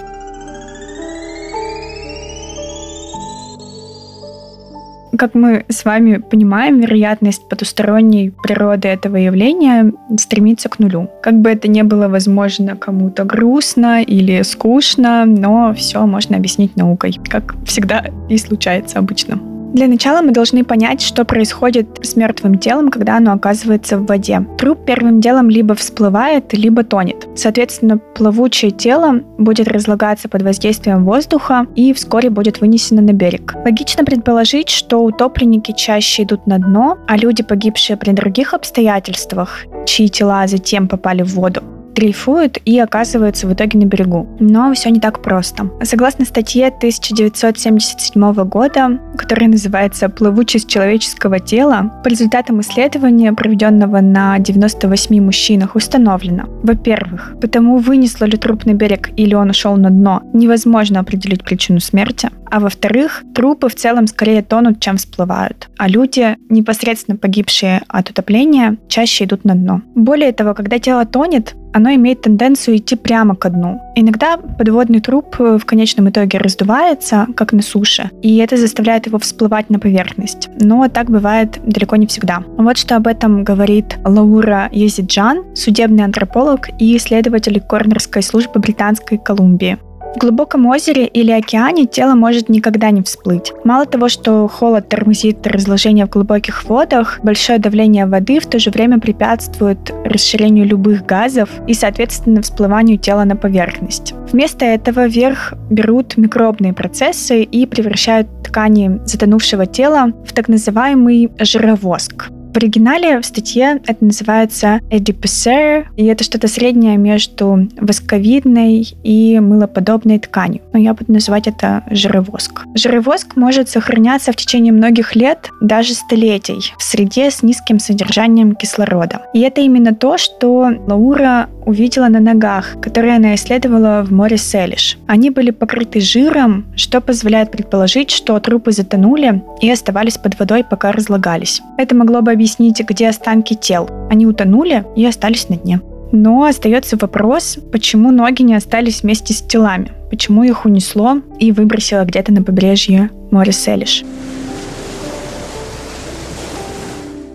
Как 5.21 5.35
мы 5.35 5.65
с 5.69 5.85
вами 5.85 6.17
понимаем, 6.17 6.79
вероятность 6.79 7.47
потусторонней 7.47 8.31
природы 8.41 8.87
этого 8.87 9.17
явления 9.17 9.93
стремится 10.17 10.67
к 10.67 10.79
нулю. 10.79 11.11
Как 11.21 11.39
бы 11.39 11.51
это 11.51 11.67
ни 11.67 11.83
было 11.83 12.07
возможно 12.07 12.75
кому-то 12.75 13.23
грустно 13.23 14.01
или 14.01 14.41
скучно, 14.41 15.25
но 15.25 15.75
все 15.75 16.07
можно 16.07 16.37
объяснить 16.37 16.75
наукой, 16.75 17.19
как 17.29 17.53
всегда 17.65 18.03
и 18.29 18.37
случается 18.39 18.97
обычно. 18.97 19.50
Для 19.73 19.87
начала 19.87 20.21
мы 20.21 20.31
должны 20.33 20.65
понять, 20.65 21.01
что 21.01 21.23
происходит 21.23 21.87
с 22.01 22.17
мертвым 22.17 22.57
телом, 22.57 22.89
когда 22.91 23.17
оно 23.17 23.31
оказывается 23.31 23.97
в 23.97 24.05
воде. 24.05 24.45
Труп 24.57 24.79
первым 24.85 25.21
делом 25.21 25.49
либо 25.49 25.75
всплывает, 25.75 26.51
либо 26.51 26.83
тонет. 26.83 27.27
Соответственно, 27.35 27.97
плавучее 27.97 28.71
тело 28.71 29.21
будет 29.37 29.69
разлагаться 29.69 30.27
под 30.27 30.41
воздействием 30.41 31.05
воздуха 31.05 31.67
и 31.75 31.93
вскоре 31.93 32.29
будет 32.29 32.59
вынесено 32.59 33.01
на 33.01 33.13
берег. 33.13 33.55
Логично 33.63 34.03
предположить, 34.03 34.67
что 34.67 35.03
утопленники 35.03 35.71
чаще 35.71 36.23
идут 36.23 36.47
на 36.47 36.59
дно, 36.59 36.97
а 37.07 37.15
люди, 37.15 37.41
погибшие 37.41 37.95
при 37.95 38.11
других 38.11 38.53
обстоятельствах, 38.53 39.65
чьи 39.85 40.09
тела 40.09 40.47
затем 40.47 40.89
попали 40.89 41.23
в 41.23 41.33
воду, 41.35 41.61
дрейфуют 41.93 42.57
и 42.65 42.79
оказываются 42.79 43.47
в 43.47 43.53
итоге 43.53 43.79
на 43.79 43.85
берегу. 43.85 44.27
Но 44.39 44.73
все 44.73 44.89
не 44.89 44.99
так 44.99 45.21
просто. 45.21 45.69
Согласно 45.83 46.25
статье 46.25 46.67
1977 46.67 48.33
года, 48.45 48.99
которая 49.17 49.49
называется 49.49 50.09
«Плавучесть 50.09 50.69
человеческого 50.69 51.39
тела», 51.39 52.01
по 52.03 52.07
результатам 52.07 52.61
исследования, 52.61 53.33
проведенного 53.33 54.01
на 54.01 54.39
98 54.39 55.21
мужчинах, 55.21 55.75
установлено, 55.75 56.45
во-первых, 56.63 57.35
потому 57.41 57.77
вынесло 57.77 58.25
ли 58.25 58.37
труп 58.37 58.65
на 58.65 58.73
берег 58.73 59.09
или 59.17 59.33
он 59.33 59.49
ушел 59.49 59.75
на 59.75 59.89
дно, 59.89 60.23
невозможно 60.33 60.99
определить 60.99 61.43
причину 61.43 61.79
смерти, 61.79 62.29
а 62.49 62.59
во-вторых, 62.59 63.23
трупы 63.33 63.69
в 63.69 63.75
целом 63.75 64.07
скорее 64.07 64.41
тонут, 64.43 64.79
чем 64.79 64.97
всплывают, 64.97 65.69
а 65.77 65.87
люди, 65.87 66.35
непосредственно 66.49 67.17
погибшие 67.17 67.81
от 67.87 68.09
утопления, 68.09 68.77
чаще 68.89 69.23
идут 69.23 69.45
на 69.45 69.55
дно. 69.55 69.81
Более 69.95 70.31
того, 70.33 70.53
когда 70.53 70.77
тело 70.79 71.05
тонет, 71.05 71.55
оно 71.73 71.93
имеет 71.95 72.21
тенденцию 72.21 72.77
идти 72.77 72.95
прямо 72.95 73.35
ко 73.35 73.49
дну. 73.49 73.81
Иногда 73.95 74.37
подводный 74.37 74.99
труп 74.99 75.35
э, 75.39 75.57
в 75.57 75.65
конечном 75.65 76.09
итоге 76.09 76.37
раздувается, 76.37 77.27
как 77.35 77.53
на 77.53 77.61
суше, 77.61 78.09
и 78.21 78.37
это 78.37 78.57
заставляет 78.57 79.07
его 79.07 79.17
всплывать 79.19 79.69
на 79.69 79.79
поверхность. 79.79 80.49
Но 80.59 80.87
так 80.89 81.09
бывает 81.09 81.59
далеко 81.65 81.95
не 81.95 82.07
всегда. 82.07 82.43
Вот 82.57 82.77
что 82.77 82.95
об 82.95 83.07
этом 83.07 83.43
говорит 83.43 83.97
Лаура 84.05 84.69
Езиджан, 84.71 85.55
судебный 85.55 86.03
антрополог 86.03 86.69
и 86.79 86.97
исследователь 86.97 87.59
Корнерской 87.61 88.23
службы 88.23 88.59
Британской 88.59 89.17
Колумбии. 89.17 89.77
В 90.13 90.17
глубоком 90.17 90.65
озере 90.65 91.05
или 91.05 91.31
океане 91.31 91.85
тело 91.85 92.15
может 92.15 92.49
никогда 92.49 92.91
не 92.91 93.01
всплыть. 93.01 93.53
Мало 93.63 93.85
того, 93.85 94.09
что 94.09 94.47
холод 94.47 94.89
тормозит 94.89 95.47
разложение 95.47 96.05
в 96.05 96.09
глубоких 96.09 96.65
водах, 96.65 97.19
большое 97.23 97.59
давление 97.59 98.05
воды 98.05 98.39
в 98.39 98.45
то 98.45 98.59
же 98.59 98.71
время 98.71 98.99
препятствует 98.99 99.93
расширению 100.03 100.65
любых 100.65 101.05
газов 101.05 101.49
и, 101.65 101.73
соответственно, 101.73 102.41
всплыванию 102.41 102.97
тела 102.97 103.23
на 103.23 103.37
поверхность. 103.37 104.13
Вместо 104.31 104.65
этого 104.65 105.07
вверх 105.07 105.53
берут 105.69 106.17
микробные 106.17 106.73
процессы 106.73 107.43
и 107.43 107.65
превращают 107.65 108.27
ткани 108.43 108.99
затонувшего 109.05 109.65
тела 109.65 110.11
в 110.25 110.33
так 110.33 110.49
называемый 110.49 111.31
жировоск. 111.39 112.29
В 112.53 112.57
оригинале 112.57 113.17
в 113.21 113.25
статье 113.25 113.79
это 113.87 114.03
называется 114.03 114.81
adipocere, 114.89 115.85
и 115.95 116.05
это 116.05 116.25
что-то 116.25 116.49
среднее 116.49 116.97
между 116.97 117.69
восковидной 117.79 118.85
и 119.03 119.39
мылоподобной 119.39 120.19
тканью. 120.19 120.61
Но 120.73 120.79
я 120.79 120.93
буду 120.93 121.13
называть 121.13 121.47
это 121.47 121.83
жировоск. 121.89 122.65
Жировоск 122.75 123.37
может 123.37 123.69
сохраняться 123.69 124.33
в 124.33 124.35
течение 124.35 124.73
многих 124.73 125.15
лет, 125.15 125.49
даже 125.61 125.93
столетий, 125.93 126.73
в 126.77 126.83
среде 126.83 127.31
с 127.31 127.41
низким 127.41 127.79
содержанием 127.79 128.53
кислорода. 128.53 129.21
И 129.33 129.39
это 129.39 129.61
именно 129.61 129.95
то, 129.95 130.17
что 130.17 130.71
Лаура 130.87 131.47
увидела 131.65 132.07
на 132.07 132.19
ногах, 132.19 132.75
которые 132.81 133.15
она 133.15 133.35
исследовала 133.35 134.03
в 134.03 134.11
море 134.11 134.37
Селиш. 134.37 134.97
Они 135.07 135.29
были 135.29 135.51
покрыты 135.51 136.01
жиром, 136.01 136.65
что 136.75 136.99
позволяет 136.99 137.51
предположить, 137.51 138.11
что 138.11 138.39
трупы 138.39 138.71
затонули 138.71 139.41
и 139.61 139.69
оставались 139.69 140.17
под 140.17 140.37
водой, 140.39 140.63
пока 140.63 140.91
разлагались. 140.91 141.61
Это 141.77 141.95
могло 141.95 142.21
бы 142.21 142.31
объяснить, 142.41 142.81
где 142.81 143.07
останки 143.07 143.53
тел. 143.53 143.87
Они 144.09 144.25
утонули 144.25 144.83
и 144.95 145.05
остались 145.05 145.47
на 145.49 145.57
дне. 145.57 145.79
Но 146.11 146.43
остается 146.43 146.97
вопрос, 146.97 147.59
почему 147.71 148.11
ноги 148.11 148.41
не 148.41 148.55
остались 148.55 149.03
вместе 149.03 149.33
с 149.33 149.41
телами, 149.41 149.91
почему 150.09 150.43
их 150.43 150.65
унесло 150.65 151.21
и 151.39 151.51
выбросило 151.51 152.03
где-то 152.03 152.33
на 152.33 152.43
побережье 152.43 153.11
моря 153.29 153.51
Селиш. 153.51 154.03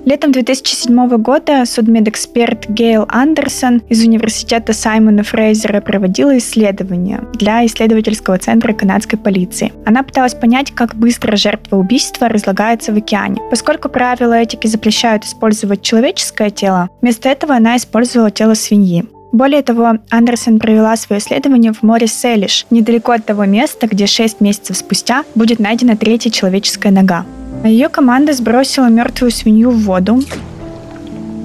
Летом 0.06 0.30
2007 0.30 1.08
года 1.16 1.64
судмедэксперт 1.66 2.68
Гейл 2.68 3.06
Андерсон 3.08 3.82
из 3.88 4.04
университета 4.04 4.72
Саймона 4.72 5.24
Фрейзера 5.24 5.80
проводила 5.80 6.38
исследование 6.38 7.24
для 7.34 7.66
исследовательского 7.66 8.38
центра 8.38 8.72
канадской 8.72 9.18
полиции. 9.18 9.72
Она 9.84 10.04
пыталась 10.04 10.34
понять, 10.34 10.70
как 10.70 10.94
быстро 10.94 11.36
жертва 11.36 11.78
убийства 11.78 12.28
разлагается 12.28 12.92
в 12.92 12.96
океане. 12.96 13.42
Поскольку 13.50 13.88
правила 13.88 14.34
этики 14.34 14.68
запрещают 14.68 15.24
использовать 15.24 15.82
человеческое 15.82 16.50
тело, 16.50 16.88
вместо 17.02 17.28
этого 17.28 17.56
она 17.56 17.76
использовала 17.76 18.30
тело 18.30 18.54
свиньи. 18.54 19.06
Более 19.32 19.62
того, 19.62 19.94
Андерсон 20.10 20.60
провела 20.60 20.96
свое 20.96 21.20
исследование 21.20 21.72
в 21.72 21.82
море 21.82 22.06
Селиш, 22.06 22.64
недалеко 22.70 23.10
от 23.10 23.26
того 23.26 23.44
места, 23.44 23.88
где 23.88 24.06
6 24.06 24.40
месяцев 24.40 24.76
спустя 24.76 25.24
будет 25.34 25.58
найдена 25.58 25.96
третья 25.96 26.30
человеческая 26.30 26.92
нога. 26.92 27.26
Ее 27.66 27.88
команда 27.88 28.32
сбросила 28.32 28.86
мертвую 28.86 29.30
свинью 29.30 29.70
в 29.70 29.82
воду. 29.82 30.20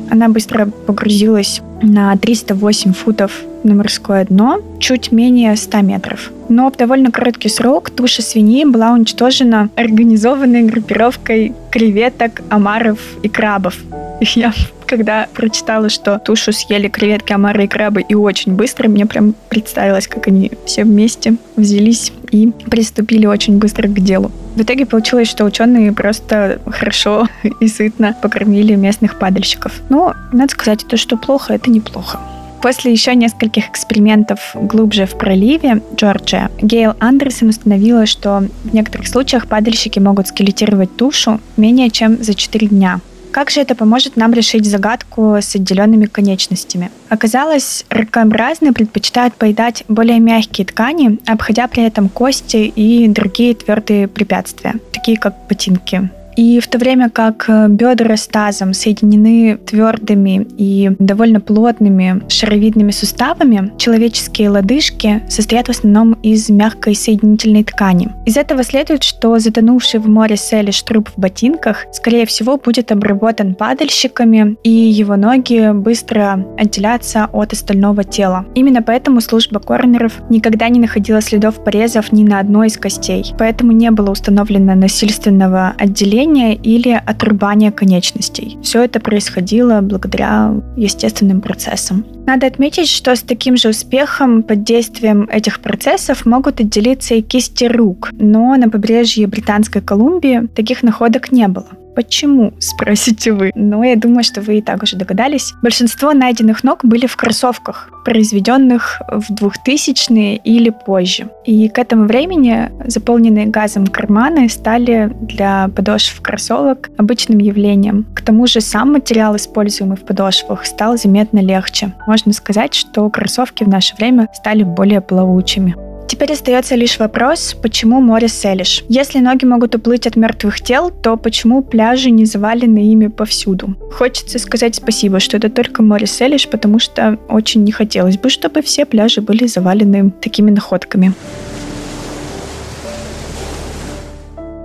Она 0.09 0.29
быстро 0.29 0.65
погрузилась 0.65 1.61
на 1.81 2.15
308 2.15 2.93
футов 2.93 3.41
на 3.63 3.75
морское 3.75 4.25
дно, 4.25 4.61
чуть 4.79 5.11
менее 5.11 5.55
100 5.55 5.81
метров. 5.81 6.31
Но 6.49 6.69
в 6.69 6.77
довольно 6.77 7.11
короткий 7.11 7.49
срок 7.49 7.89
туша 7.89 8.21
свиньи 8.21 8.65
была 8.65 8.91
уничтожена 8.91 9.69
организованной 9.75 10.63
группировкой 10.63 11.53
креветок, 11.71 12.41
омаров 12.49 12.99
и 13.23 13.29
крабов. 13.29 13.77
Я 14.21 14.53
когда 14.91 15.27
прочитала, 15.33 15.88
что 15.88 16.19
тушу 16.19 16.51
съели 16.51 16.89
креветки, 16.89 17.31
омары 17.31 17.63
и 17.63 17.67
крабы, 17.67 18.01
и 18.01 18.13
очень 18.13 18.55
быстро, 18.55 18.89
мне 18.89 19.05
прям 19.05 19.33
представилось, 19.48 20.05
как 20.05 20.27
они 20.27 20.51
все 20.65 20.83
вместе 20.83 21.36
взялись 21.55 22.12
и 22.29 22.51
приступили 22.69 23.25
очень 23.25 23.57
быстро 23.57 23.88
к 23.88 24.03
делу. 24.03 24.33
В 24.57 24.62
итоге 24.62 24.86
получилось, 24.86 25.29
что 25.29 25.45
ученые 25.45 25.93
просто 25.93 26.60
хорошо 26.67 27.29
и 27.62 27.67
сытно 27.69 28.17
покормили 28.21 28.75
местных 28.75 29.17
падальщиков. 29.17 29.71
Но, 29.88 30.13
надо 30.33 30.51
сказать, 30.51 30.86
то, 30.86 30.98
что 30.98 31.15
плохо, 31.15 31.53
это 31.53 31.69
неплохо. 31.69 32.19
После 32.62 32.91
еще 32.91 33.15
нескольких 33.15 33.69
экспериментов 33.69 34.51
глубже 34.55 35.05
в 35.05 35.17
проливе 35.17 35.81
Джорджия, 35.95 36.51
Гейл 36.62 36.95
Андерсон 37.00 37.50
установила, 37.50 38.05
что 38.05 38.43
в 38.65 38.74
некоторых 38.74 39.07
случаях 39.07 39.48
падальщики 39.48 40.00
могут 40.00 40.27
скелетировать 40.27 40.95
тушу 40.98 41.39
менее 41.55 41.89
чем 41.89 42.21
за 42.21 42.33
4 42.33 42.67
дня. 42.67 43.00
Как 43.31 43.50
же 43.50 43.61
это 43.61 43.75
поможет 43.75 44.17
нам 44.17 44.33
решить 44.33 44.65
загадку 44.65 45.35
с 45.35 45.55
отделенными 45.55 46.05
конечностями? 46.05 46.91
Оказалось, 47.09 47.85
ракообразные 47.89 48.73
предпочитают 48.73 49.33
поедать 49.35 49.83
более 49.88 50.19
мягкие 50.19 50.67
ткани, 50.67 51.17
обходя 51.25 51.67
при 51.67 51.83
этом 51.83 52.09
кости 52.09 52.57
и 52.57 53.07
другие 53.07 53.55
твердые 53.55 54.07
препятствия, 54.09 54.75
такие 54.91 55.17
как 55.17 55.35
ботинки. 55.47 56.09
И 56.35 56.59
в 56.59 56.67
то 56.67 56.77
время 56.77 57.09
как 57.09 57.45
э, 57.47 57.67
бедра 57.67 58.15
с 58.15 58.27
тазом 58.27 58.73
соединены 58.73 59.57
твердыми 59.57 60.47
и 60.57 60.91
довольно 61.00 61.41
плотными 61.41 62.21
шаровидными 62.29 62.91
суставами, 62.91 63.71
человеческие 63.77 64.50
лодыжки 64.50 65.21
состоят 65.29 65.67
в 65.67 65.71
основном 65.71 66.13
из 66.23 66.50
мягкой 66.50 66.95
соединительной 66.95 67.63
ткани. 67.63 68.09
Из 68.25 68.38
этого 68.38 68.63
следует, 68.63 69.03
что 69.03 69.38
затонувший 69.39 70.00
в 70.00 70.07
море 70.07 70.38
Селиш 70.38 70.81
труп 70.83 71.09
в 71.15 71.19
ботинках, 71.19 71.85
скорее 71.91 72.25
всего, 72.25 72.57
будет 72.57 72.91
обработан 72.91 73.55
падальщиками, 73.55 74.57
и 74.63 74.69
его 74.69 75.15
ноги 75.15 75.71
быстро 75.73 76.45
отделятся 76.57 77.29
от 77.31 77.53
остального 77.53 78.03
тела. 78.03 78.45
Именно 78.55 78.81
поэтому 78.81 79.21
служба 79.21 79.59
коронеров 79.59 80.13
никогда 80.29 80.69
не 80.69 80.79
находила 80.79 81.21
следов 81.21 81.63
порезов 81.63 82.11
ни 82.11 82.23
на 82.23 82.39
одной 82.39 82.67
из 82.67 82.77
костей, 82.77 83.33
поэтому 83.38 83.71
не 83.71 83.91
было 83.91 84.11
установлено 84.11 84.75
насильственного 84.75 85.73
отделения 85.77 86.20
удаления 86.21 86.53
или 86.55 86.91
отрубания 86.91 87.71
конечностей. 87.71 88.57
Все 88.61 88.83
это 88.83 88.99
происходило 88.99 89.81
благодаря 89.81 90.53
естественным 90.77 91.41
процессам. 91.41 92.05
Надо 92.25 92.47
отметить, 92.47 92.87
что 92.87 93.15
с 93.15 93.22
таким 93.22 93.57
же 93.57 93.69
успехом 93.69 94.43
под 94.43 94.63
действием 94.63 95.27
этих 95.31 95.59
процессов 95.59 96.25
могут 96.25 96.59
отделиться 96.59 97.15
и 97.15 97.22
кисти 97.22 97.65
рук, 97.65 98.09
но 98.13 98.55
на 98.55 98.69
побережье 98.69 99.27
Британской 99.27 99.81
Колумбии 99.81 100.48
таких 100.55 100.83
находок 100.83 101.31
не 101.31 101.48
было. 101.48 101.67
Почему, 101.95 102.53
спросите 102.59 103.33
вы? 103.33 103.51
Но 103.55 103.83
я 103.83 103.95
думаю, 103.95 104.23
что 104.23 104.41
вы 104.41 104.59
и 104.59 104.61
так 104.61 104.83
уже 104.83 104.95
догадались. 104.95 105.53
Большинство 105.61 106.13
найденных 106.13 106.63
ног 106.63 106.83
были 106.83 107.05
в 107.05 107.15
кроссовках, 107.17 107.89
произведенных 108.05 109.01
в 109.07 109.31
2000-е 109.31 110.37
или 110.37 110.69
позже. 110.69 111.29
И 111.45 111.67
к 111.69 111.77
этому 111.77 112.05
времени 112.05 112.71
заполненные 112.85 113.47
газом 113.47 113.87
карманы 113.87 114.49
стали 114.49 115.11
для 115.21 115.69
подошв 115.75 116.21
кроссовок 116.21 116.89
обычным 116.97 117.39
явлением. 117.39 118.05
К 118.15 118.21
тому 118.21 118.47
же 118.47 118.61
сам 118.61 118.93
материал, 118.93 119.35
используемый 119.35 119.97
в 119.97 120.05
подошвах, 120.05 120.65
стал 120.65 120.97
заметно 120.97 121.39
легче. 121.39 121.93
Можно 122.07 122.33
сказать, 122.33 122.73
что 122.73 123.09
кроссовки 123.09 123.63
в 123.63 123.67
наше 123.67 123.95
время 123.95 124.27
стали 124.33 124.63
более 124.63 125.01
плавучими. 125.01 125.75
Теперь 126.11 126.33
остается 126.33 126.75
лишь 126.75 127.00
вопрос, 127.00 127.55
почему 127.63 128.01
море 128.01 128.27
Селиш? 128.27 128.83
Если 128.89 129.19
ноги 129.19 129.45
могут 129.45 129.75
уплыть 129.75 130.05
от 130.05 130.17
мертвых 130.17 130.59
тел, 130.59 130.91
то 130.91 131.15
почему 131.15 131.63
пляжи 131.63 132.09
не 132.09 132.25
завалены 132.25 132.79
ими 132.79 133.07
повсюду? 133.07 133.77
Хочется 133.93 134.37
сказать 134.37 134.75
спасибо, 134.75 135.21
что 135.21 135.37
это 135.37 135.50
только 135.50 135.81
море 135.81 136.07
Селиш, 136.07 136.50
потому 136.50 136.79
что 136.79 137.17
очень 137.29 137.63
не 137.63 137.71
хотелось 137.71 138.17
бы, 138.17 138.29
чтобы 138.29 138.61
все 138.61 138.85
пляжи 138.85 139.21
были 139.21 139.47
завалены 139.47 140.11
такими 140.11 140.51
находками. 140.51 141.13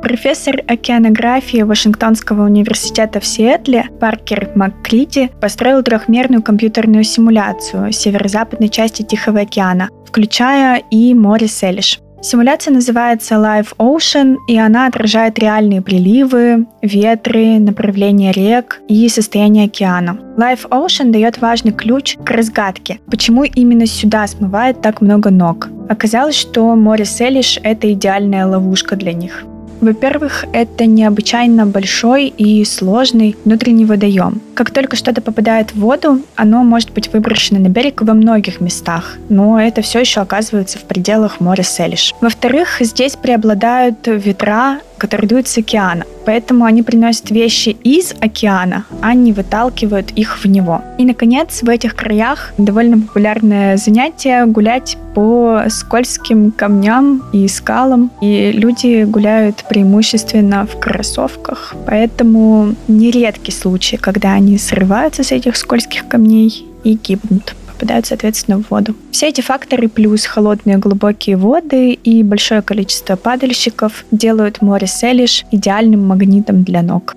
Профессор 0.03 0.63
океанографии 0.67 1.63
Вашингтонского 1.63 2.45
университета 2.45 3.21
в 3.21 3.27
Сиэтле 3.27 3.89
Паркер 4.01 4.51
МакКриди 4.55 5.31
построил 5.41 5.83
трехмерную 5.83 6.43
компьютерную 6.43 7.05
симуляцию 7.05 7.93
северо-западной 7.93 8.69
части 8.69 9.03
Тихого 9.03 9.41
океана, 9.41 9.89
включая 10.17 10.83
и 10.91 11.13
море 11.13 11.47
Селиш. 11.47 12.01
Симуляция 12.23 12.73
называется 12.73 13.35
Live 13.35 13.77
Ocean, 13.77 14.37
и 14.49 14.57
она 14.57 14.87
отражает 14.87 15.39
реальные 15.39 15.83
приливы, 15.83 16.67
ветры, 16.81 17.59
направление 17.59 18.33
рек 18.33 18.81
и 18.89 19.07
состояние 19.11 19.67
океана. 19.67 20.19
Live 20.39 20.67
Ocean 20.71 21.11
дает 21.11 21.43
важный 21.43 21.73
ключ 21.73 22.17
к 22.25 22.31
разгадке, 22.31 22.99
почему 23.11 23.45
именно 23.45 23.85
сюда 23.85 24.27
смывает 24.27 24.81
так 24.81 25.03
много 25.03 25.29
ног. 25.29 25.69
Оказалось, 25.91 26.35
что 26.35 26.75
море 26.75 27.05
Селиш— 27.05 27.61
это 27.63 27.93
идеальная 27.93 28.47
ловушка 28.47 28.97
для 28.97 29.13
них. 29.13 29.45
Во-первых, 29.81 30.45
это 30.53 30.87
необычайно 30.87 31.67
большой 31.67 32.29
и 32.29 32.65
сложный 32.65 33.37
внутренний 33.45 33.85
водоем. 33.85 34.41
Как 34.55 34.71
только 34.71 34.97
что-то 34.97 35.21
попадает 35.21 35.73
в 35.73 35.81
воду, 35.81 36.21
оно 36.35 36.65
может 36.65 36.93
быть 36.93 37.13
выброшено 37.13 37.61
на 37.61 37.69
берег 37.69 38.03
во 38.03 38.15
многих 38.15 38.61
местах, 38.61 39.17
но 39.29 39.61
это 39.61 39.83
все 39.83 40.01
еще 40.01 40.21
оказывается 40.21 40.79
в 40.79 40.85
пределах 40.85 41.41
моря 41.41 41.63
Селиш. 41.63 42.15
Во-вторых, 42.21 42.79
здесь 42.81 43.17
преобладают 43.17 44.07
ветра 44.07 44.81
которые 44.99 45.29
дуют 45.29 45.49
с 45.49 45.59
океана. 45.59 46.05
Поэтому 46.25 46.65
они 46.65 46.83
приносят 46.83 47.31
вещи 47.31 47.77
из 47.85 48.15
океана, 48.21 48.85
а 49.01 49.15
не 49.15 49.33
выталкивают 49.33 50.11
их 50.13 50.39
в 50.43 50.47
него. 50.47 50.83
И, 50.99 51.05
наконец, 51.05 51.63
в 51.63 51.69
этих 51.69 51.95
краях 51.95 52.53
довольно 52.59 52.99
популярное 52.99 53.77
занятие 53.77 54.45
гулять 54.47 54.97
по 55.15 55.63
скользким 55.69 56.51
камням 56.51 57.23
и 57.33 57.47
скалам. 57.49 58.11
И 58.21 58.51
люди 58.53 59.05
гуляют 59.05 59.65
преимущественно 59.69 60.67
в 60.67 60.79
кроссовках. 60.81 61.75
Поэтому 61.87 62.75
нередкий 62.89 63.53
случай, 63.53 63.97
когда 63.97 64.33
они 64.33 64.59
срываются 64.59 65.23
с 65.23 65.33
этих 65.33 65.57
скользких 65.57 66.09
камней 66.09 66.67
и 66.85 66.95
гибнут 66.95 67.55
попадают, 67.77 68.07
соответственно, 68.07 68.63
в 68.63 68.71
воду. 68.71 68.95
Все 69.11 69.29
эти 69.29 69.43
факторы 69.43 69.89
плюс 69.89 70.25
холодные 70.25 70.79
глубокие 70.79 71.37
воды 71.37 71.93
и 71.93 72.23
большое 72.23 72.63
количество 72.63 73.17
падальщиков 73.17 74.05
делают 74.11 74.63
море 74.63 74.87
Селиш 74.87 75.45
идеальным 75.51 76.07
магнитом 76.07 76.65
для 76.65 76.83
ног. 76.83 77.15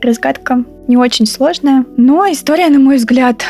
Разгадка 0.00 0.64
не 0.86 0.96
очень 0.96 1.26
сложная, 1.26 1.84
но 1.96 2.26
история, 2.30 2.68
на 2.68 2.78
мой 2.78 2.96
взгляд, 2.96 3.44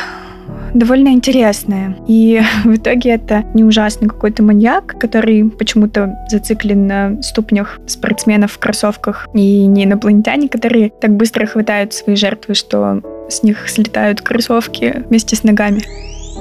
довольно 0.73 1.09
интересная. 1.09 1.95
И 2.07 2.41
в 2.63 2.75
итоге 2.75 3.11
это 3.11 3.43
не 3.53 3.63
ужасный 3.63 4.09
какой-то 4.09 4.43
маньяк, 4.43 4.99
который 4.99 5.49
почему-то 5.49 6.17
зациклен 6.29 6.87
на 6.87 7.21
ступнях 7.21 7.79
спортсменов 7.87 8.53
в 8.53 8.59
кроссовках, 8.59 9.27
и 9.33 9.65
не 9.65 9.85
инопланетяне, 9.85 10.49
которые 10.49 10.89
так 10.89 11.11
быстро 11.11 11.45
хватают 11.45 11.93
свои 11.93 12.15
жертвы, 12.15 12.55
что 12.55 13.01
с 13.29 13.43
них 13.43 13.69
слетают 13.69 14.21
кроссовки 14.21 15.03
вместе 15.07 15.35
с 15.35 15.43
ногами. 15.43 15.83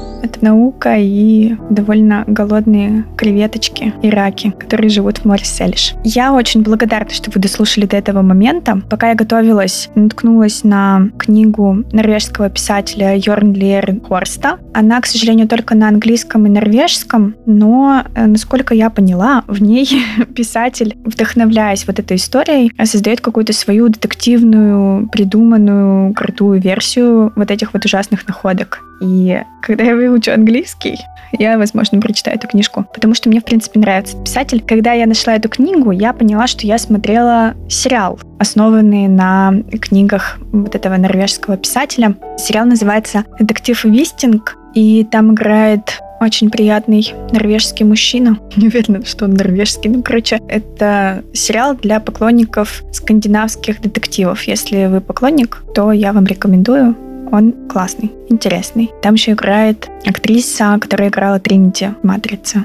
Thank 0.00 0.08
you. 0.08 0.09
Это 0.22 0.44
наука 0.44 0.96
и 0.98 1.56
довольно 1.70 2.24
голодные 2.26 3.04
креветочки 3.16 3.94
и 4.02 4.10
раки, 4.10 4.50
которые 4.58 4.90
живут 4.90 5.18
в 5.18 5.24
море 5.24 5.44
Селиш. 5.44 5.94
Я 6.04 6.32
очень 6.32 6.62
благодарна, 6.62 7.10
что 7.10 7.30
вы 7.30 7.40
дослушали 7.40 7.86
до 7.86 7.96
этого 7.96 8.22
момента. 8.22 8.80
Пока 8.90 9.10
я 9.10 9.14
готовилась, 9.14 9.88
наткнулась 9.94 10.64
на 10.64 11.08
книгу 11.18 11.84
норвежского 11.92 12.50
писателя 12.50 13.16
Йорн 13.16 13.52
Лер 13.52 14.00
Хорста. 14.06 14.58
Она, 14.74 15.00
к 15.00 15.06
сожалению, 15.06 15.48
только 15.48 15.74
на 15.74 15.88
английском 15.88 16.46
и 16.46 16.50
норвежском, 16.50 17.34
но, 17.46 18.04
э, 18.14 18.26
насколько 18.26 18.74
я 18.74 18.90
поняла, 18.90 19.44
в 19.46 19.62
ней 19.62 19.88
писатель, 20.34 20.96
вдохновляясь 21.04 21.86
вот 21.86 21.98
этой 21.98 22.16
историей, 22.16 22.72
создает 22.84 23.20
какую-то 23.20 23.52
свою 23.52 23.88
детективную, 23.88 25.08
придуманную, 25.08 26.12
крутую 26.14 26.60
версию 26.60 27.32
вот 27.36 27.50
этих 27.50 27.72
вот 27.72 27.84
ужасных 27.84 28.26
находок. 28.28 28.80
И 29.00 29.42
когда 29.62 29.84
я 29.84 29.94
выучу 30.10 30.32
английский, 30.32 30.98
я, 31.32 31.58
возможно, 31.58 32.00
прочитаю 32.00 32.36
эту 32.36 32.48
книжку, 32.48 32.86
потому 32.92 33.14
что 33.14 33.28
мне, 33.28 33.40
в 33.40 33.44
принципе, 33.44 33.78
нравится 33.78 34.16
писатель. 34.16 34.62
Когда 34.66 34.92
я 34.92 35.06
нашла 35.06 35.36
эту 35.36 35.48
книгу, 35.48 35.90
я 35.90 36.12
поняла, 36.12 36.46
что 36.46 36.66
я 36.66 36.78
смотрела 36.78 37.54
сериал, 37.68 38.18
основанный 38.38 39.08
на 39.08 39.54
книгах 39.80 40.38
вот 40.52 40.74
этого 40.74 40.96
норвежского 40.96 41.56
писателя. 41.56 42.16
Сериал 42.36 42.66
называется 42.66 43.24
«Детектив 43.38 43.84
Вистинг», 43.84 44.56
и 44.74 45.04
там 45.04 45.34
играет 45.34 46.00
очень 46.20 46.50
приятный 46.50 47.14
норвежский 47.32 47.84
мужчина. 47.84 48.38
Не 48.56 48.68
уверена, 48.68 49.04
что 49.04 49.24
он 49.24 49.32
норвежский. 49.34 49.90
Ну, 49.90 50.02
короче, 50.02 50.38
это 50.48 51.24
сериал 51.32 51.74
для 51.74 51.98
поклонников 51.98 52.82
скандинавских 52.92 53.80
детективов. 53.80 54.42
Если 54.42 54.86
вы 54.86 55.00
поклонник, 55.00 55.62
то 55.74 55.92
я 55.92 56.12
вам 56.12 56.26
рекомендую. 56.26 56.94
Он 57.30 57.52
классный, 57.68 58.10
интересный. 58.28 58.90
Там 59.02 59.14
еще 59.14 59.32
играет 59.32 59.88
актриса, 60.04 60.78
которая 60.80 61.08
играла 61.08 61.38
Тринити 61.38 61.90
в 62.02 62.06
«Матрице». 62.06 62.64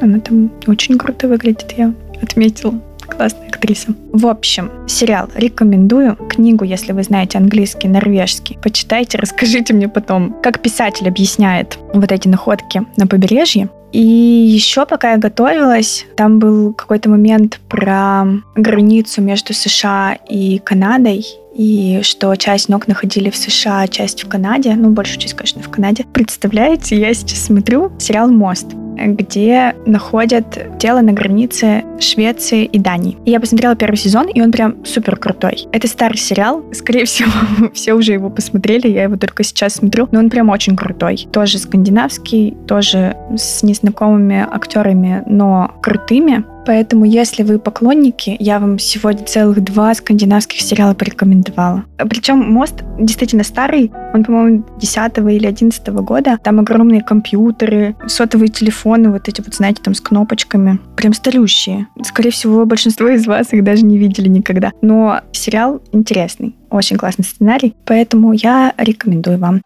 Она 0.00 0.18
там 0.18 0.50
очень 0.66 0.98
круто 0.98 1.28
выглядит, 1.28 1.72
я 1.76 1.92
отметила. 2.20 2.74
Классная 3.06 3.48
актриса. 3.48 3.94
В 4.12 4.26
общем, 4.26 4.70
сериал 4.88 5.28
рекомендую. 5.34 6.16
Книгу, 6.16 6.64
если 6.64 6.92
вы 6.92 7.02
знаете 7.02 7.38
английский, 7.38 7.86
норвежский, 7.86 8.58
почитайте, 8.62 9.18
расскажите 9.20 9.74
мне 9.74 9.88
потом, 9.88 10.34
как 10.42 10.60
писатель 10.60 11.06
объясняет 11.06 11.78
вот 11.92 12.10
эти 12.10 12.28
находки 12.28 12.82
на 12.96 13.06
побережье. 13.06 13.68
И 13.92 14.00
еще 14.00 14.86
пока 14.86 15.12
я 15.12 15.18
готовилась, 15.18 16.04
там 16.16 16.40
был 16.40 16.72
какой-то 16.72 17.08
момент 17.08 17.60
про 17.68 18.24
границу 18.56 19.22
между 19.22 19.54
США 19.54 20.18
и 20.28 20.58
Канадой, 20.58 21.24
и 21.54 22.00
что 22.02 22.34
часть 22.36 22.68
ног 22.68 22.88
находили 22.88 23.30
в 23.30 23.36
США, 23.36 23.82
а 23.82 23.88
часть 23.88 24.24
в 24.24 24.28
Канаде, 24.28 24.74
ну, 24.74 24.90
большую 24.90 25.20
часть, 25.20 25.34
конечно, 25.34 25.62
в 25.62 25.70
Канаде. 25.70 26.04
Представляете, 26.12 26.98
я 26.98 27.12
сейчас 27.14 27.44
смотрю 27.44 27.92
сериал 27.98 28.28
«Мост» 28.28 28.74
где 28.96 29.74
находят 29.86 30.78
тело 30.78 31.00
на 31.00 31.12
границе 31.12 31.84
Швеции 31.98 32.64
и 32.64 32.78
Дании. 32.78 33.18
И 33.24 33.30
я 33.30 33.40
посмотрела 33.40 33.74
первый 33.74 33.96
сезон, 33.96 34.28
и 34.28 34.40
он 34.40 34.52
прям 34.52 34.84
супер 34.84 35.16
крутой. 35.16 35.66
Это 35.72 35.88
старый 35.88 36.16
сериал, 36.16 36.64
скорее 36.72 37.04
всего, 37.06 37.30
все 37.72 37.94
уже 37.94 38.12
его 38.12 38.30
посмотрели, 38.30 38.88
я 38.88 39.04
его 39.04 39.16
только 39.16 39.42
сейчас 39.42 39.74
смотрю, 39.74 40.08
но 40.12 40.20
он 40.20 40.30
прям 40.30 40.48
очень 40.48 40.76
крутой. 40.76 41.26
Тоже 41.32 41.58
скандинавский, 41.58 42.56
тоже 42.66 43.16
с 43.36 43.62
незнакомыми 43.62 44.46
актерами, 44.48 45.22
но 45.26 45.74
крутыми. 45.82 46.44
Поэтому, 46.66 47.04
если 47.04 47.42
вы 47.42 47.58
поклонники, 47.58 48.36
я 48.38 48.58
вам 48.58 48.78
сегодня 48.78 49.24
целых 49.24 49.62
два 49.62 49.94
скандинавских 49.94 50.60
сериала 50.60 50.94
порекомендовала. 50.94 51.84
Причем 51.98 52.38
мост 52.38 52.82
действительно 52.98 53.44
старый, 53.44 53.92
он, 54.12 54.24
по-моему, 54.24 54.64
10 54.80 55.18
или 55.18 55.46
11 55.46 55.88
года. 55.88 56.38
Там 56.42 56.60
огромные 56.60 57.02
компьютеры, 57.02 57.96
сотовые 58.06 58.48
телефоны, 58.48 59.10
вот 59.10 59.28
эти 59.28 59.40
вот, 59.40 59.54
знаете, 59.54 59.82
там 59.82 59.94
с 59.94 60.00
кнопочками. 60.00 60.78
Прям 60.96 61.12
старющие. 61.12 61.86
Скорее 62.02 62.30
всего, 62.30 62.64
большинство 62.64 63.08
из 63.08 63.26
вас 63.26 63.52
их 63.52 63.62
даже 63.64 63.84
не 63.84 63.98
видели 63.98 64.28
никогда. 64.28 64.72
Но 64.80 65.20
сериал 65.32 65.82
интересный. 65.92 66.56
Очень 66.70 66.96
классный 66.96 67.24
сценарий, 67.24 67.74
поэтому 67.84 68.32
я 68.32 68.72
рекомендую 68.76 69.38
вам. 69.38 69.60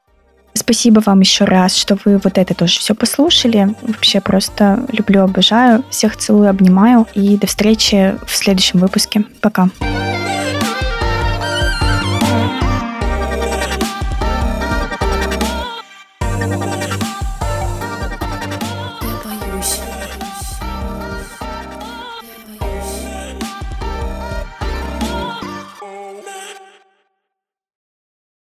Спасибо 0.58 1.00
вам 1.04 1.20
еще 1.20 1.44
раз, 1.44 1.74
что 1.74 1.96
вы 2.04 2.18
вот 2.18 2.36
это 2.38 2.54
тоже 2.54 2.80
все 2.80 2.94
послушали. 2.94 3.74
Вообще 3.82 4.20
просто 4.20 4.84
люблю, 4.92 5.22
обожаю. 5.22 5.84
Всех 5.90 6.16
целую, 6.16 6.50
обнимаю. 6.50 7.06
И 7.14 7.36
до 7.36 7.46
встречи 7.46 8.16
в 8.26 8.36
следующем 8.36 8.80
выпуске. 8.80 9.24
Пока. 9.40 9.68
Пока. 9.78 10.37